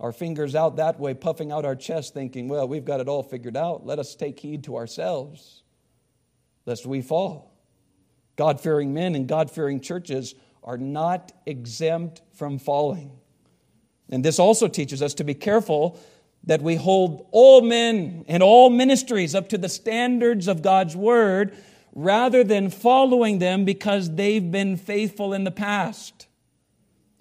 our 0.00 0.12
fingers 0.12 0.54
out 0.54 0.76
that 0.76 0.98
way, 0.98 1.14
puffing 1.14 1.52
out 1.52 1.64
our 1.64 1.76
chest, 1.76 2.14
thinking, 2.14 2.48
well, 2.48 2.66
we've 2.66 2.84
got 2.84 3.00
it 3.00 3.08
all 3.08 3.22
figured 3.22 3.56
out. 3.56 3.84
Let 3.84 3.98
us 3.98 4.14
take 4.14 4.40
heed 4.40 4.64
to 4.64 4.76
ourselves, 4.76 5.62
lest 6.64 6.86
we 6.86 7.02
fall. 7.02 7.52
God 8.36 8.60
fearing 8.60 8.94
men 8.94 9.14
and 9.14 9.28
God 9.28 9.50
fearing 9.50 9.80
churches 9.80 10.34
are 10.64 10.78
not 10.78 11.32
exempt 11.46 12.22
from 12.32 12.58
falling. 12.58 13.12
And 14.10 14.24
this 14.24 14.38
also 14.38 14.68
teaches 14.68 15.02
us 15.02 15.14
to 15.14 15.24
be 15.24 15.34
careful 15.34 15.98
that 16.44 16.60
we 16.60 16.76
hold 16.76 17.26
all 17.30 17.62
men 17.62 18.24
and 18.28 18.42
all 18.42 18.68
ministries 18.68 19.34
up 19.34 19.48
to 19.50 19.58
the 19.58 19.68
standards 19.68 20.48
of 20.48 20.62
God's 20.62 20.96
word 20.96 21.56
rather 21.94 22.42
than 22.42 22.70
following 22.70 23.38
them 23.38 23.64
because 23.64 24.14
they've 24.14 24.50
been 24.50 24.76
faithful 24.76 25.32
in 25.32 25.44
the 25.44 25.50
past. 25.50 26.26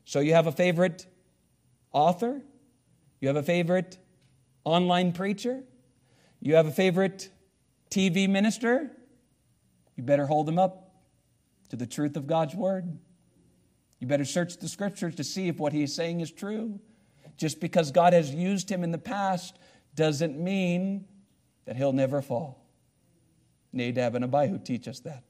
So 0.06 0.20
you 0.20 0.34
have 0.34 0.48
a 0.48 0.52
favorite 0.52 1.06
author? 1.92 2.42
You 3.20 3.28
have 3.28 3.38
a 3.38 3.44
favorite 3.44 3.98
online 4.64 5.12
preacher? 5.14 5.64
You 6.42 6.56
have 6.56 6.68
a 6.68 6.72
favorite 6.72 7.30
TV 7.90 8.28
minister? 8.28 8.92
You 9.96 10.04
better 10.04 10.26
hold 10.26 10.48
them 10.48 10.58
up 10.58 10.96
to 11.70 11.76
the 11.76 11.86
truth 11.86 12.18
of 12.18 12.28
God's 12.28 12.56
word. 12.56 12.98
You 14.02 14.08
better 14.08 14.26
search 14.26 14.58
the 14.58 14.68
scriptures 14.68 15.16
to 15.16 15.24
see 15.24 15.48
if 15.48 15.60
what 15.60 15.74
he's 15.74 15.94
saying 15.94 16.22
is 16.22 16.32
true. 16.32 16.80
Just 17.38 17.62
because 17.62 17.92
God 17.92 18.14
has 18.14 18.34
used 18.34 18.70
him 18.70 18.84
in 18.84 18.92
the 18.92 18.98
past 18.98 19.58
doesn't 19.96 20.38
mean 20.38 21.06
that 21.66 21.76
he'll 21.78 21.94
never 21.94 22.22
fall. 22.22 22.66
Nadab 23.72 24.16
and 24.16 24.26
Abihu 24.26 24.58
teach 24.58 24.88
us 24.88 25.00
that. 25.02 25.24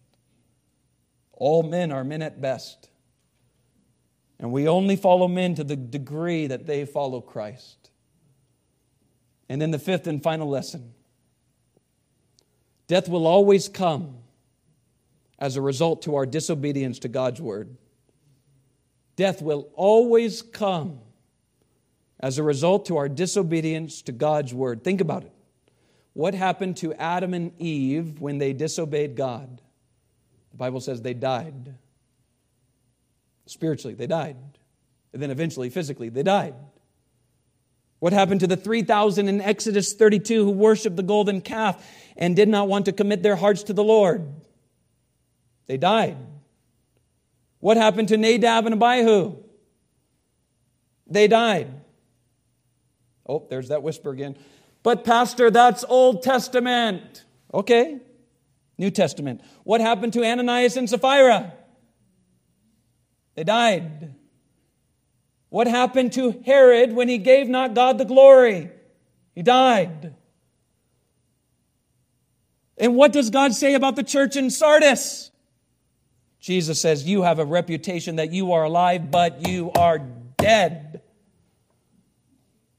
All 1.33 1.63
men 1.63 1.91
are 1.91 2.05
men 2.05 2.21
at 2.21 2.39
best. 2.39 2.89
And 4.39 4.53
we 4.53 4.69
only 4.69 4.95
follow 4.95 5.27
men 5.27 5.53
to 5.55 5.65
the 5.65 5.75
degree 5.75 6.47
that 6.47 6.65
they 6.65 6.85
follow 6.85 7.19
Christ. 7.19 7.91
And 9.49 9.61
then 9.61 9.71
the 9.71 9.79
fifth 9.79 10.07
and 10.07 10.23
final 10.23 10.49
lesson 10.49 10.93
death 12.87 13.09
will 13.09 13.27
always 13.27 13.67
come 13.67 14.15
as 15.39 15.57
a 15.57 15.61
result 15.61 16.03
to 16.03 16.15
our 16.15 16.25
disobedience 16.25 16.99
to 16.99 17.09
God's 17.09 17.41
word. 17.41 17.75
Death 19.21 19.39
will 19.39 19.69
always 19.75 20.41
come 20.41 20.97
as 22.19 22.39
a 22.39 22.43
result 22.43 22.87
to 22.87 22.97
our 22.97 23.07
disobedience 23.07 24.01
to 24.01 24.11
God's 24.11 24.51
word. 24.51 24.83
Think 24.83 24.99
about 24.99 25.21
it. 25.21 25.31
What 26.13 26.33
happened 26.33 26.77
to 26.77 26.95
Adam 26.95 27.35
and 27.35 27.51
Eve 27.61 28.19
when 28.19 28.39
they 28.39 28.51
disobeyed 28.51 29.15
God? 29.15 29.61
The 30.49 30.57
Bible 30.57 30.81
says 30.81 31.03
they 31.03 31.13
died. 31.13 31.75
Spiritually, 33.45 33.93
they 33.93 34.07
died. 34.07 34.37
And 35.13 35.21
then 35.21 35.29
eventually, 35.29 35.69
physically, 35.69 36.09
they 36.09 36.23
died. 36.23 36.55
What 37.99 38.13
happened 38.13 38.39
to 38.39 38.47
the 38.47 38.57
3,000 38.57 39.29
in 39.29 39.39
Exodus 39.39 39.93
32 39.93 40.45
who 40.45 40.49
worshiped 40.49 40.95
the 40.95 41.03
golden 41.03 41.41
calf 41.41 41.87
and 42.17 42.35
did 42.35 42.49
not 42.49 42.67
want 42.67 42.85
to 42.85 42.91
commit 42.91 43.21
their 43.21 43.35
hearts 43.35 43.61
to 43.65 43.73
the 43.73 43.83
Lord? 43.83 44.27
They 45.67 45.77
died. 45.77 46.17
What 47.61 47.77
happened 47.77 48.09
to 48.09 48.17
Nadab 48.17 48.65
and 48.65 48.75
Abihu? 48.75 49.37
They 51.07 51.27
died. 51.27 51.71
Oh, 53.27 53.45
there's 53.49 53.69
that 53.69 53.83
whisper 53.83 54.11
again. 54.11 54.35
But, 54.83 55.03
Pastor, 55.05 55.49
that's 55.49 55.85
Old 55.87 56.23
Testament. 56.23 57.23
Okay. 57.53 57.99
New 58.77 58.91
Testament. 58.91 59.41
What 59.63 59.79
happened 59.79 60.13
to 60.13 60.25
Ananias 60.25 60.75
and 60.75 60.89
Sapphira? 60.89 61.53
They 63.35 63.43
died. 63.43 64.15
What 65.49 65.67
happened 65.67 66.13
to 66.13 66.41
Herod 66.45 66.93
when 66.93 67.09
he 67.09 67.17
gave 67.17 67.47
not 67.47 67.73
God 67.75 67.97
the 67.97 68.05
glory? 68.05 68.71
He 69.35 69.43
died. 69.43 70.15
And 72.77 72.95
what 72.95 73.11
does 73.11 73.29
God 73.29 73.53
say 73.53 73.75
about 73.75 73.95
the 73.95 74.03
church 74.03 74.35
in 74.35 74.49
Sardis? 74.49 75.30
Jesus 76.41 76.81
says, 76.81 77.07
You 77.07 77.21
have 77.21 77.39
a 77.39 77.45
reputation 77.45 78.17
that 78.17 78.33
you 78.33 78.53
are 78.53 78.63
alive, 78.63 79.11
but 79.11 79.47
you 79.47 79.71
are 79.71 79.99
dead. 80.37 81.01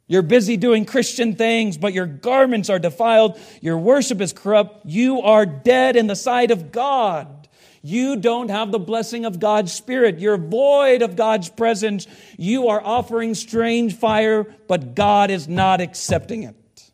You're 0.08 0.22
busy 0.22 0.56
doing 0.58 0.84
Christian 0.84 1.36
things, 1.36 1.78
but 1.78 1.94
your 1.94 2.06
garments 2.06 2.68
are 2.68 2.80
defiled. 2.80 3.38
Your 3.62 3.78
worship 3.78 4.20
is 4.20 4.32
corrupt. 4.32 4.84
You 4.84 5.22
are 5.22 5.46
dead 5.46 5.96
in 5.96 6.08
the 6.08 6.16
sight 6.16 6.50
of 6.50 6.72
God. 6.72 7.48
You 7.82 8.16
don't 8.16 8.50
have 8.50 8.72
the 8.72 8.78
blessing 8.78 9.24
of 9.24 9.40
God's 9.40 9.72
Spirit. 9.72 10.18
You're 10.18 10.36
void 10.36 11.02
of 11.02 11.16
God's 11.16 11.48
presence. 11.48 12.06
You 12.36 12.68
are 12.68 12.82
offering 12.84 13.34
strange 13.34 13.94
fire, 13.94 14.44
but 14.68 14.94
God 14.94 15.30
is 15.30 15.48
not 15.48 15.80
accepting 15.80 16.42
it. 16.42 16.90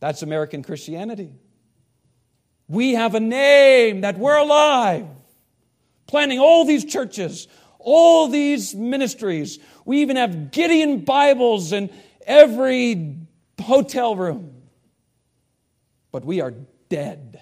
That's 0.00 0.22
American 0.22 0.62
Christianity. 0.62 1.32
We 2.68 2.94
have 2.94 3.14
a 3.14 3.20
name 3.20 4.02
that 4.02 4.18
we're 4.18 4.36
alive 4.36 5.08
planning 6.08 6.40
all 6.40 6.64
these 6.64 6.84
churches, 6.84 7.46
all 7.78 8.26
these 8.26 8.74
ministries. 8.74 9.60
We 9.84 9.98
even 10.02 10.16
have 10.16 10.50
Gideon 10.50 11.04
Bibles 11.04 11.72
in 11.72 11.90
every 12.26 13.18
hotel 13.60 14.16
room. 14.16 14.54
But 16.10 16.24
we 16.24 16.40
are 16.40 16.54
dead. 16.88 17.40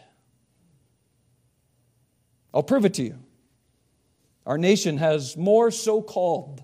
I'll 2.53 2.63
prove 2.63 2.85
it 2.85 2.95
to 2.95 3.03
you. 3.03 3.19
Our 4.45 4.59
nation 4.59 4.99
has 4.99 5.37
more 5.37 5.71
so 5.71 6.03
called 6.03 6.63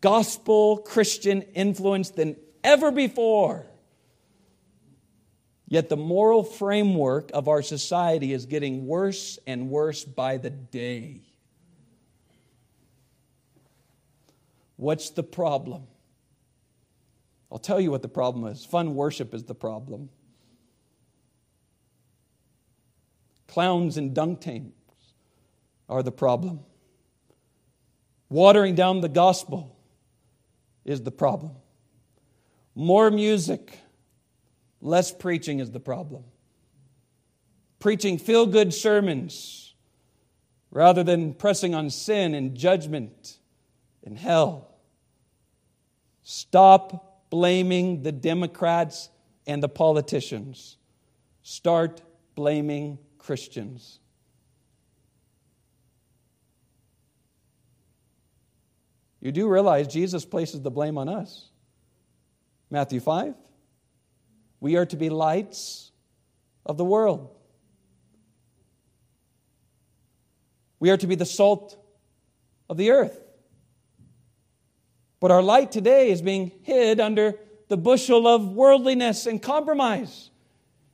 gospel 0.00 0.78
Christian 0.78 1.42
influence 1.42 2.10
than 2.10 2.36
ever 2.62 2.90
before. 2.90 3.66
Yet 5.66 5.88
the 5.88 5.96
moral 5.96 6.44
framework 6.44 7.30
of 7.32 7.48
our 7.48 7.62
society 7.62 8.32
is 8.32 8.46
getting 8.46 8.86
worse 8.86 9.38
and 9.46 9.70
worse 9.70 10.04
by 10.04 10.36
the 10.36 10.50
day. 10.50 11.22
What's 14.76 15.10
the 15.10 15.22
problem? 15.22 15.86
I'll 17.50 17.58
tell 17.58 17.80
you 17.80 17.90
what 17.90 18.02
the 18.02 18.08
problem 18.08 18.46
is. 18.46 18.64
Fun 18.64 18.94
worship 18.94 19.32
is 19.32 19.44
the 19.44 19.54
problem. 19.54 20.10
Clowns 23.46 23.96
and 23.96 24.12
dunk 24.12 24.40
tanks 24.40 24.74
are 25.88 26.02
the 26.02 26.12
problem. 26.12 26.60
Watering 28.28 28.74
down 28.74 29.00
the 29.00 29.08
gospel 29.08 29.76
is 30.84 31.02
the 31.02 31.12
problem. 31.12 31.52
More 32.74 33.10
music 33.10 33.78
Less 34.84 35.10
preaching 35.10 35.60
is 35.60 35.70
the 35.70 35.80
problem. 35.80 36.24
Preaching 37.80 38.18
feel 38.18 38.44
good 38.44 38.74
sermons 38.74 39.74
rather 40.70 41.02
than 41.02 41.32
pressing 41.32 41.74
on 41.74 41.88
sin 41.88 42.34
and 42.34 42.54
judgment 42.54 43.38
and 44.04 44.18
hell. 44.18 44.68
Stop 46.22 47.30
blaming 47.30 48.02
the 48.02 48.12
Democrats 48.12 49.08
and 49.46 49.62
the 49.62 49.70
politicians. 49.70 50.76
Start 51.42 52.02
blaming 52.34 52.98
Christians. 53.16 54.00
You 59.22 59.32
do 59.32 59.48
realize 59.48 59.88
Jesus 59.88 60.26
places 60.26 60.60
the 60.60 60.70
blame 60.70 60.98
on 60.98 61.08
us. 61.08 61.48
Matthew 62.70 63.00
5. 63.00 63.34
We 64.64 64.76
are 64.76 64.86
to 64.86 64.96
be 64.96 65.10
lights 65.10 65.92
of 66.64 66.78
the 66.78 66.86
world. 66.86 67.28
We 70.80 70.88
are 70.88 70.96
to 70.96 71.06
be 71.06 71.16
the 71.16 71.26
salt 71.26 71.76
of 72.70 72.78
the 72.78 72.92
earth. 72.92 73.20
But 75.20 75.32
our 75.32 75.42
light 75.42 75.70
today 75.70 76.10
is 76.10 76.22
being 76.22 76.50
hid 76.62 76.98
under 76.98 77.38
the 77.68 77.76
bushel 77.76 78.26
of 78.26 78.52
worldliness 78.52 79.26
and 79.26 79.42
compromise. 79.42 80.30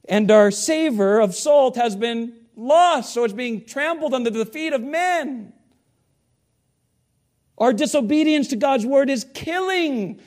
And 0.09 0.33
our 0.33 0.51
savor 0.51 1.21
of 1.21 1.37
salt 1.37 1.77
has 1.77 1.95
been 1.95 2.35
lost, 2.57 3.15
so 3.15 3.23
it's 3.23 3.33
being 3.33 3.65
trampled 3.65 4.15
under 4.15 4.31
the 4.31 4.47
feet 4.47 4.73
of 4.73 4.83
men. 4.83 5.53
Our 7.57 7.73
disobedience 7.73 8.49
to 8.49 8.57
God's 8.57 8.85
word 8.85 9.11
is 9.11 9.25
killing 9.33 10.21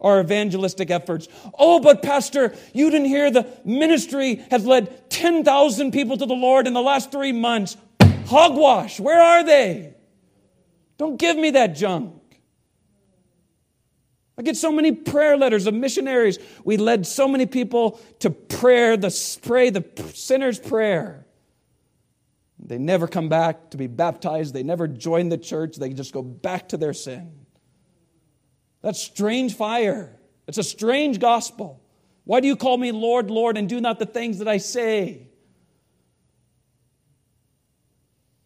our 0.00 0.20
evangelistic 0.20 0.90
efforts. 0.90 1.28
Oh, 1.58 1.80
but 1.80 2.02
Pastor, 2.02 2.54
you 2.72 2.90
didn't 2.90 3.08
hear 3.08 3.30
the 3.30 3.46
ministry 3.64 4.36
has 4.50 4.64
led 4.64 5.10
10,000 5.10 5.92
people 5.92 6.16
to 6.16 6.26
the 6.26 6.34
Lord 6.34 6.66
in 6.66 6.72
the 6.72 6.82
last 6.82 7.10
three 7.10 7.32
months. 7.32 7.76
Hogwash, 8.26 9.00
where 9.00 9.20
are 9.20 9.44
they? 9.44 9.94
Don't 10.98 11.16
give 11.16 11.36
me 11.36 11.50
that 11.50 11.76
junk. 11.76 12.14
I 14.36 14.42
get 14.42 14.56
so 14.56 14.70
many 14.70 14.92
prayer 14.92 15.36
letters 15.36 15.66
of 15.66 15.74
missionaries. 15.74 16.38
We 16.64 16.76
led 16.76 17.06
so 17.06 17.26
many 17.26 17.46
people 17.46 18.00
to 18.20 18.30
prayer, 18.30 18.96
the 18.96 19.10
pray 19.42 19.70
the 19.70 19.84
sinner's 20.14 20.60
prayer. 20.60 21.26
They 22.60 22.78
never 22.78 23.08
come 23.08 23.28
back 23.28 23.70
to 23.70 23.76
be 23.76 23.88
baptized. 23.88 24.54
They 24.54 24.62
never 24.62 24.86
join 24.86 25.28
the 25.28 25.38
church. 25.38 25.76
They 25.76 25.90
just 25.90 26.12
go 26.12 26.22
back 26.22 26.68
to 26.68 26.76
their 26.76 26.92
sin. 26.92 27.37
That's 28.88 29.02
strange 29.02 29.54
fire. 29.54 30.18
It's 30.46 30.56
a 30.56 30.62
strange 30.62 31.20
gospel. 31.20 31.78
Why 32.24 32.40
do 32.40 32.48
you 32.48 32.56
call 32.56 32.78
me 32.78 32.90
Lord, 32.90 33.30
Lord, 33.30 33.58
and 33.58 33.68
do 33.68 33.82
not 33.82 33.98
the 33.98 34.06
things 34.06 34.38
that 34.38 34.48
I 34.48 34.56
say? 34.56 35.26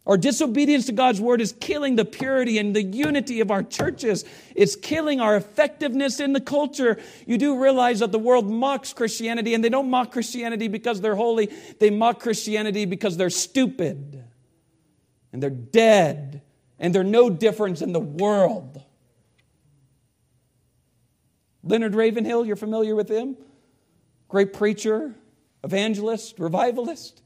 Our 0.05 0.17
disobedience 0.17 0.87
to 0.87 0.91
God's 0.91 1.21
word 1.21 1.39
is 1.39 1.53
killing 1.53 1.95
the 1.95 2.03
purity 2.03 2.57
and 2.57 2.75
the 2.75 2.83
unity 2.83 3.39
of 3.39 3.51
our 3.51 3.63
churches. 3.63 4.25
It's 4.53 4.75
killing 4.75 5.21
our 5.21 5.37
effectiveness 5.37 6.19
in 6.19 6.33
the 6.33 6.41
culture. 6.41 6.99
You 7.25 7.37
do 7.37 7.57
realize 7.63 7.99
that 7.99 8.11
the 8.11 8.19
world 8.19 8.45
mocks 8.51 8.91
Christianity, 8.91 9.53
and 9.53 9.63
they 9.63 9.69
don't 9.69 9.89
mock 9.89 10.11
Christianity 10.11 10.67
because 10.67 10.99
they're 10.99 11.15
holy, 11.15 11.45
they 11.79 11.89
mock 11.89 12.19
Christianity 12.19 12.83
because 12.83 13.15
they're 13.15 13.29
stupid 13.29 14.21
and 15.31 15.41
they're 15.41 15.49
dead 15.49 16.41
and 16.79 16.93
they're 16.93 17.05
no 17.05 17.29
different 17.29 17.81
in 17.81 17.93
the 17.93 18.01
world. 18.01 18.83
Leonard 21.63 21.95
Ravenhill, 21.95 22.45
you're 22.45 22.55
familiar 22.55 22.95
with 22.95 23.09
him? 23.09 23.37
Great 24.27 24.53
preacher, 24.53 25.15
evangelist, 25.63 26.39
revivalist, 26.39 27.21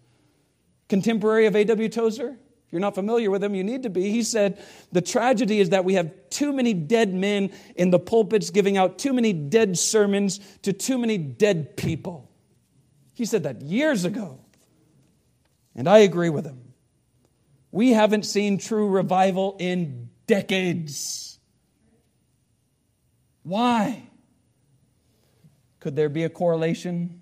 contemporary 0.89 1.47
of 1.47 1.55
A.W. 1.55 1.89
Tozer. 1.89 2.37
If 2.67 2.73
you're 2.73 2.81
not 2.81 2.95
familiar 2.95 3.31
with 3.31 3.43
him, 3.43 3.55
you 3.55 3.63
need 3.63 3.83
to 3.83 3.89
be. 3.89 4.11
He 4.11 4.23
said, 4.23 4.61
The 4.91 5.01
tragedy 5.01 5.61
is 5.61 5.69
that 5.69 5.85
we 5.85 5.93
have 5.93 6.11
too 6.29 6.51
many 6.51 6.73
dead 6.73 7.13
men 7.13 7.51
in 7.75 7.91
the 7.91 7.99
pulpits 7.99 8.49
giving 8.49 8.77
out 8.77 8.99
too 8.99 9.13
many 9.13 9.31
dead 9.31 9.77
sermons 9.77 10.39
to 10.63 10.73
too 10.73 10.97
many 10.97 11.17
dead 11.17 11.77
people. 11.77 12.29
He 13.13 13.23
said 13.25 13.43
that 13.43 13.61
years 13.61 14.03
ago. 14.03 14.39
And 15.75 15.87
I 15.87 15.99
agree 15.99 16.29
with 16.29 16.45
him. 16.45 16.73
We 17.71 17.91
haven't 17.91 18.23
seen 18.23 18.57
true 18.57 18.89
revival 18.89 19.55
in 19.59 20.09
decades. 20.25 21.39
Why? 23.43 24.06
Could 25.79 25.95
there 25.95 26.09
be 26.09 26.23
a 26.23 26.29
correlation 26.29 27.21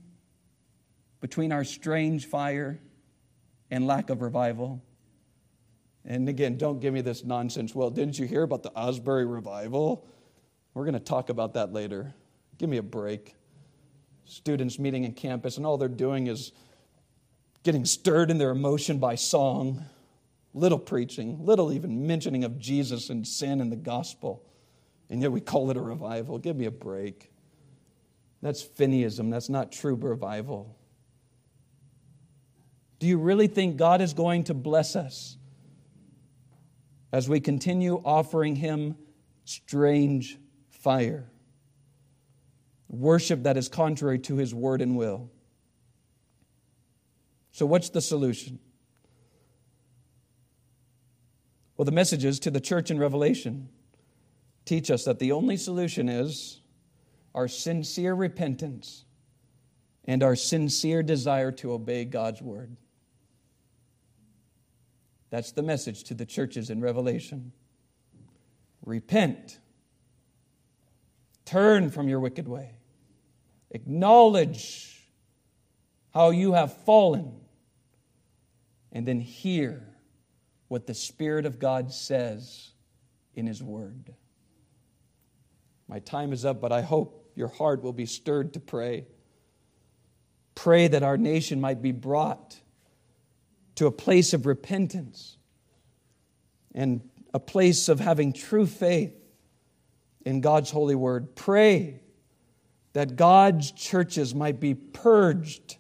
between 1.20 1.52
our 1.52 1.64
strange 1.64 2.26
fire 2.26 2.80
and 3.72 3.86
lack 3.88 4.10
of 4.10 4.22
revival? 4.22 4.82
And 6.06 6.30
again, 6.30 6.58
don't 6.58 6.80
give 6.80 6.94
me 6.94 7.02
this 7.02 7.24
nonsense. 7.24 7.74
Well, 7.74 7.90
didn't 7.90 8.20
you 8.20 8.28
hear 8.28 8.44
about 8.44 8.64
the 8.64 8.72
Asbury 8.78 9.26
revival? 9.26 10.08
We're 10.74 10.84
going 10.84 10.94
to 10.94 11.00
talk 11.00 11.30
about 11.30 11.56
that 11.56 11.74
later. 11.74 12.14
Give 12.58 12.70
me 12.70 12.78
a 12.78 12.84
break. 12.84 13.36
Students 14.26 14.80
meeting 14.80 15.04
in 15.04 15.14
campus, 15.14 15.58
and 15.58 15.66
all 15.66 15.78
they're 15.78 15.88
doing 15.88 16.28
is 16.28 16.52
getting 17.64 17.86
stirred 17.86 18.30
in 18.30 18.38
their 18.38 18.52
emotion 18.52 19.00
by 19.00 19.16
song, 19.16 19.84
little 20.54 20.80
preaching, 20.80 21.44
little 21.44 21.74
even 21.74 22.06
mentioning 22.06 22.44
of 22.44 22.60
Jesus 22.60 23.10
and 23.10 23.28
sin 23.28 23.60
and 23.60 23.72
the 23.72 23.76
gospel. 23.76 24.44
And 25.10 25.22
yet 25.22 25.32
we 25.32 25.42
call 25.42 25.72
it 25.72 25.78
a 25.78 25.82
revival. 25.82 26.38
Give 26.38 26.56
me 26.56 26.66
a 26.66 26.72
break. 26.72 27.32
That's 28.46 28.64
Finneyism. 28.64 29.32
That's 29.32 29.50
not 29.50 29.72
true 29.72 29.96
revival. 29.96 30.78
Do 33.00 33.08
you 33.08 33.18
really 33.18 33.48
think 33.48 33.78
God 33.78 34.02
is 34.02 34.14
going 34.14 34.44
to 34.46 34.54
bless 34.54 34.96
us? 34.96 35.38
as 37.16 37.30
we 37.30 37.40
continue 37.40 38.02
offering 38.04 38.58
Him 38.58 38.98
strange 39.46 40.38
fire, 40.70 41.32
worship 42.90 43.44
that 43.44 43.56
is 43.56 43.70
contrary 43.70 44.20
to 44.20 44.36
His 44.36 44.54
word 44.54 44.82
and 44.82 44.98
will. 44.98 45.32
So, 47.54 47.66
what's 47.66 47.90
the 47.90 48.02
solution? 48.02 48.60
Well, 51.78 51.86
the 51.86 51.94
messages 51.94 52.38
to 52.42 52.52
the 52.52 52.60
church 52.60 52.92
in 52.92 53.00
Revelation 53.00 53.70
teach 54.66 54.92
us 54.92 55.06
that 55.06 55.20
the 55.20 55.32
only 55.32 55.56
solution 55.56 56.10
is 56.10 56.60
our 57.36 57.50
sincere 57.50 58.16
repentance 58.16 59.04
and 60.06 60.24
our 60.24 60.38
sincere 60.38 61.04
desire 61.04 61.52
to 61.52 61.74
obey 61.74 62.06
God's 62.06 62.42
word. 62.42 62.78
That's 65.30 65.52
the 65.52 65.62
message 65.62 66.06
to 66.06 66.14
the 66.14 66.26
churches 66.26 66.70
in 66.70 66.80
Revelation. 66.80 67.52
Repent. 68.86 69.60
Turn 71.44 71.90
from 71.90 72.08
your 72.08 72.22
wicked 72.22 72.48
way. 72.48 72.78
Acknowledge 73.70 75.02
how 76.14 76.30
you 76.30 76.54
have 76.54 76.86
fallen. 76.86 77.34
And 78.94 79.06
then 79.06 79.20
hear 79.20 79.84
what 80.70 80.88
the 80.88 80.94
Spirit 80.94 81.46
of 81.46 81.60
God 81.60 81.92
says 81.92 82.72
in 83.34 83.46
His 83.46 83.62
Word. 83.62 84.14
My 85.90 86.00
time 86.00 86.32
is 86.32 86.46
up, 86.46 86.62
but 86.62 86.72
I 86.72 86.82
hope 86.82 87.25
your 87.36 87.50
heart 87.50 87.84
will 87.84 87.94
be 87.94 88.06
stirred 88.06 88.54
to 88.54 88.60
pray. 88.60 89.06
Pray 90.56 90.88
that 90.88 91.04
our 91.04 91.18
nation 91.18 91.60
might 91.60 91.82
be 91.82 91.92
brought 91.92 92.60
to 93.76 93.88
a 93.88 93.92
place 93.92 94.34
of 94.34 94.46
repentance 94.46 95.38
and 96.74 97.02
a 97.34 97.40
place 97.40 97.90
of 97.90 98.00
having 98.00 98.32
true 98.32 98.66
faith 98.66 99.14
in 100.26 100.42
God's 100.42 100.72
holy 100.72 100.96
word. 100.96 101.36
Pray 101.36 102.02
that 102.94 103.18
God's 103.18 103.72
churches 103.72 104.34
might 104.34 104.62
be 104.62 104.74
purged 104.74 105.76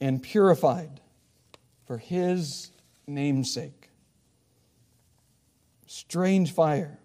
and 0.00 0.22
purified 0.22 1.00
for 1.86 1.98
His 1.98 2.70
namesake. 3.06 3.90
Strange 5.86 6.52
fire. 6.52 6.98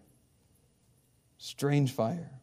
Strange 1.38 1.91
fire. 1.91 2.36